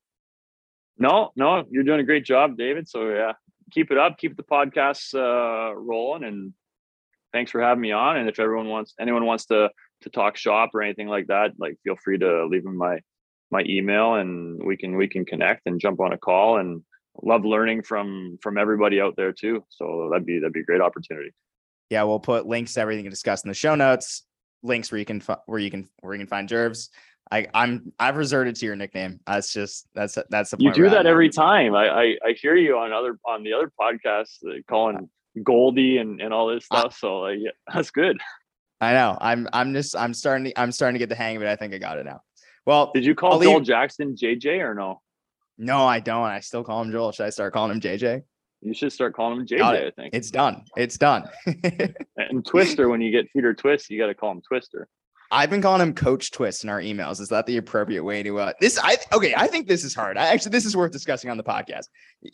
[1.02, 3.34] no no you're doing a great job david so yeah
[3.72, 6.54] keep it up keep the podcasts uh rolling and
[7.34, 9.70] thanks for having me on and if everyone wants anyone wants to
[10.02, 13.00] to talk shop or anything like that like feel free to leave them my
[13.50, 16.82] my email and we can we can connect and jump on a call and
[17.24, 20.82] love learning from from everybody out there too so that'd be that'd be a great
[20.82, 21.32] opportunity
[21.90, 24.24] Yeah, we'll put links to everything discussed in the show notes.
[24.64, 26.90] Links where you can where you can where you can find Jervs.
[27.32, 29.20] I I'm I've resorted to your nickname.
[29.26, 32.78] That's just that's that's the you do that every time I, I i hear you
[32.78, 35.10] on other on the other podcasts uh, calling
[35.42, 38.20] goldie and and all this I- stuff so like yeah, that's good
[38.84, 39.16] I know.
[39.22, 41.48] I'm I'm just I'm starting to I'm starting to get the hang of it.
[41.48, 42.22] I think I got it now.
[42.66, 45.00] Well, did you call joel jackson jj or no
[45.62, 46.24] no, I don't.
[46.24, 47.12] I still call him Joel.
[47.12, 48.24] Should I start calling him JJ?
[48.62, 49.88] You should start calling him JJ.
[49.88, 50.14] I think.
[50.14, 50.64] It's done.
[50.78, 51.28] It's done.
[52.18, 54.88] and Twister, when you get Peter twist, you got to call him Twister.
[55.32, 57.22] I've been calling him Coach Twist in our emails.
[57.22, 58.78] Is that the appropriate way to uh this?
[58.78, 59.34] I okay.
[59.36, 60.18] I think this is hard.
[60.18, 61.86] I actually this is worth discussing on the podcast.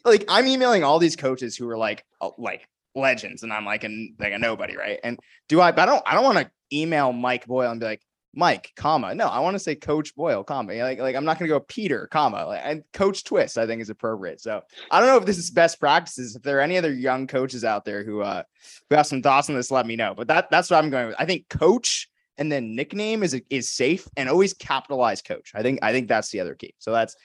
[0.03, 3.83] Like I'm emailing all these coaches who are like uh, like legends, and I'm like
[3.83, 4.99] an like a nobody, right?
[5.03, 5.71] And do I?
[5.71, 6.03] But I don't.
[6.07, 8.01] I don't want to email Mike Boyle and be like
[8.37, 9.15] Mike, comma.
[9.15, 10.75] No, I want to say Coach Boyle, comma.
[10.75, 12.45] Like like I'm not gonna go Peter, comma.
[12.45, 14.39] Like, and Coach Twist, I think is appropriate.
[14.39, 14.61] So
[14.91, 16.35] I don't know if this is best practices.
[16.35, 18.43] If there are any other young coaches out there who uh
[18.89, 20.13] who have some thoughts on this, let me know.
[20.15, 21.15] But that that's what I'm going with.
[21.17, 25.51] I think Coach and then nickname is is safe and always capitalize coach.
[25.55, 26.75] I think I think that's the other key.
[26.77, 27.15] So that's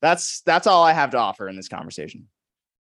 [0.00, 2.28] that's that's all I have to offer in this conversation.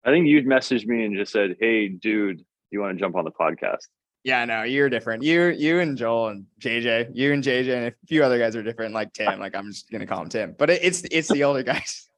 [0.05, 3.25] I think you'd messaged me and just said, "Hey, dude, you want to jump on
[3.25, 3.87] the podcast?"
[4.29, 5.23] Yeah, no, you're different.
[5.23, 8.63] You you and Joel and JJ, you and JJ and a few other guys are
[8.63, 9.41] different, like Tim.
[9.41, 10.55] Like I'm just gonna call him Tim.
[10.59, 12.11] But it, it's it's the older guys,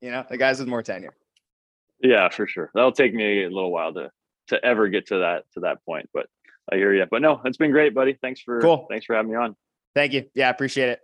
[0.00, 1.14] you know, the guys with more tenure.
[2.02, 2.72] Yeah, for sure.
[2.74, 4.10] That'll take me a little while to
[4.48, 6.26] to ever get to that to that point, but
[6.72, 7.06] I hear you.
[7.08, 8.18] But no, it's been great, buddy.
[8.20, 8.88] Thanks for Cool.
[8.90, 9.54] thanks for having me on.
[9.94, 10.24] Thank you.
[10.34, 11.00] Yeah, I appreciate it.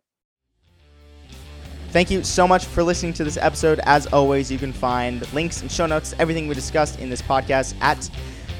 [1.90, 3.80] Thank you so much for listening to this episode.
[3.84, 7.74] As always, you can find links and show notes, everything we discussed in this podcast
[7.80, 8.10] at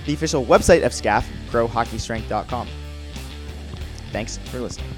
[0.07, 2.69] the official website of SCAPH, prohockeystrength.com.
[4.13, 4.91] Thanks for listening.